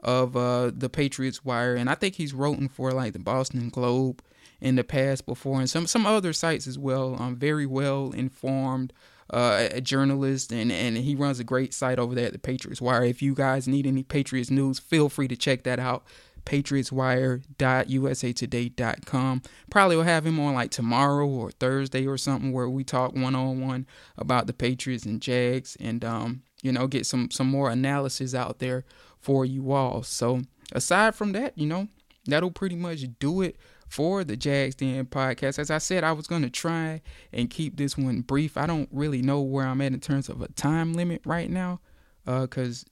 [0.00, 4.22] of uh, the Patriots Wire, and I think he's written for like the Boston Globe
[4.60, 7.20] in the past before, and some some other sites as well.
[7.20, 8.92] Um, very well informed
[9.30, 13.04] uh, journalist, and and he runs a great site over there at the Patriots Wire.
[13.04, 16.04] If you guys need any Patriots news, feel free to check that out
[16.48, 19.42] patriotswire.usatoday.com.
[19.70, 23.34] Probably will have him on like tomorrow or Thursday or something where we talk one
[23.34, 23.86] on one
[24.16, 28.60] about the Patriots and Jags and um, you know, get some some more analysis out
[28.60, 28.86] there
[29.20, 30.02] for you all.
[30.02, 30.40] So
[30.72, 31.88] aside from that, you know,
[32.26, 35.58] that'll pretty much do it for the Jags Den podcast.
[35.58, 38.56] As I said, I was going to try and keep this one brief.
[38.56, 41.80] I don't really know where I'm at in terms of a time limit right now
[42.24, 42.90] because uh,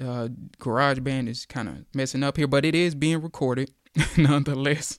[0.00, 3.70] GarageBand is kind of messing up here, but it is being recorded
[4.16, 4.98] nonetheless.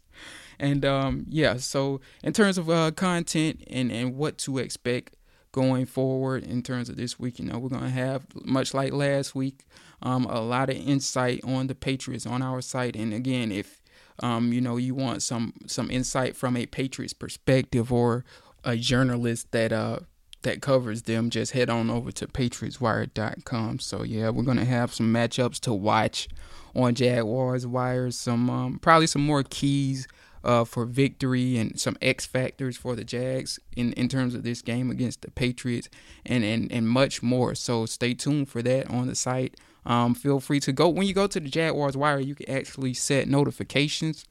[0.59, 5.15] And um, yeah, so in terms of uh, content and, and what to expect
[5.51, 8.93] going forward in terms of this week, you know, we're going to have, much like
[8.93, 9.65] last week,
[10.01, 12.95] um, a lot of insight on the Patriots on our site.
[12.95, 13.81] And again, if
[14.19, 18.23] um, you know, you want some some insight from a Patriots perspective or
[18.63, 19.99] a journalist that uh
[20.45, 23.79] that covers them, just head on over to patriotswire.com.
[23.79, 26.27] So yeah, we're gonna have some matchups to watch
[26.73, 28.09] on Jaguars Wire.
[28.11, 30.07] Some um, probably some more keys
[30.45, 34.61] uh, for victory and some X factors for the Jags in, in terms of this
[34.61, 35.89] game against the Patriots
[36.25, 37.55] and, and, and much more.
[37.55, 39.55] So stay tuned for that on the site.
[39.87, 42.93] Um, feel free to go when you go to the Jaguars Wire, you can actually
[42.93, 44.25] set notifications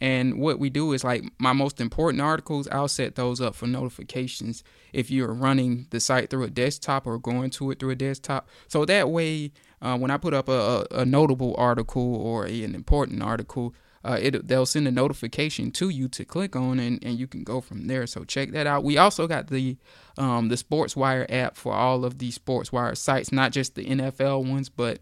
[0.00, 3.66] and what we do is like my most important articles, I'll set those up for
[3.66, 7.96] notifications if you're running the site through a desktop or going to it through a
[7.96, 8.48] desktop.
[8.66, 13.22] So that way, uh, when I put up a, a, notable article or an important
[13.22, 17.26] article, uh, it they'll send a notification to you to click on and, and you
[17.26, 18.06] can go from there.
[18.06, 18.84] So check that out.
[18.84, 19.76] We also got the
[20.16, 24.70] um, the SportsWire app for all of the SportsWire sites, not just the NFL ones,
[24.70, 25.00] but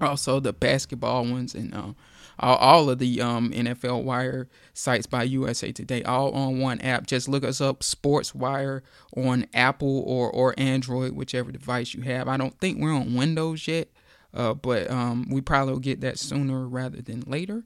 [0.00, 1.92] also the basketball ones and uh,
[2.38, 7.06] all, all of the um, NFL Wire sites by USA Today, all on one app.
[7.06, 8.82] Just look us up, Sports Wire,
[9.16, 12.28] on Apple or, or Android, whichever device you have.
[12.28, 13.88] I don't think we're on Windows yet,
[14.34, 17.64] uh, but um, we probably will get that sooner rather than later.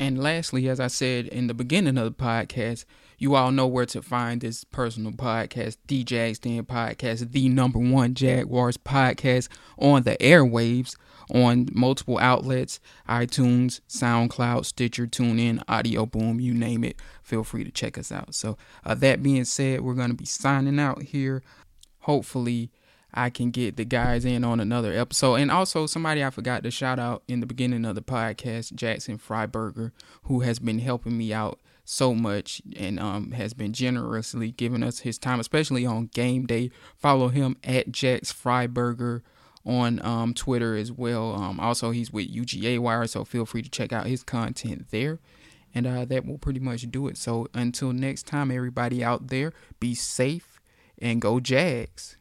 [0.00, 2.84] And lastly, as I said in the beginning of the podcast,
[3.16, 7.78] you all know where to find this personal podcast, the Jags Den Podcast, the number
[7.78, 9.48] one Jaguars podcast
[9.78, 10.96] on the airwaves
[11.32, 17.00] on multiple outlets iTunes, SoundCloud, Stitcher, TuneIn, Audio Boom, you name it.
[17.22, 18.34] Feel free to check us out.
[18.34, 21.42] So, uh, that being said, we're going to be signing out here.
[22.00, 22.70] Hopefully,
[23.14, 25.36] I can get the guys in on another episode.
[25.36, 29.18] And also, somebody I forgot to shout out in the beginning of the podcast, Jackson
[29.18, 29.92] Freiberger,
[30.24, 35.00] who has been helping me out so much and um, has been generously giving us
[35.00, 36.70] his time, especially on game day.
[36.96, 39.22] Follow him at Jax Freiberger
[39.66, 41.34] on um, Twitter as well.
[41.34, 45.20] Um, also, he's with UGA Wire, so feel free to check out his content there.
[45.74, 47.16] And uh, that will pretty much do it.
[47.16, 50.60] So until next time, everybody out there, be safe
[50.98, 52.16] and go Jags.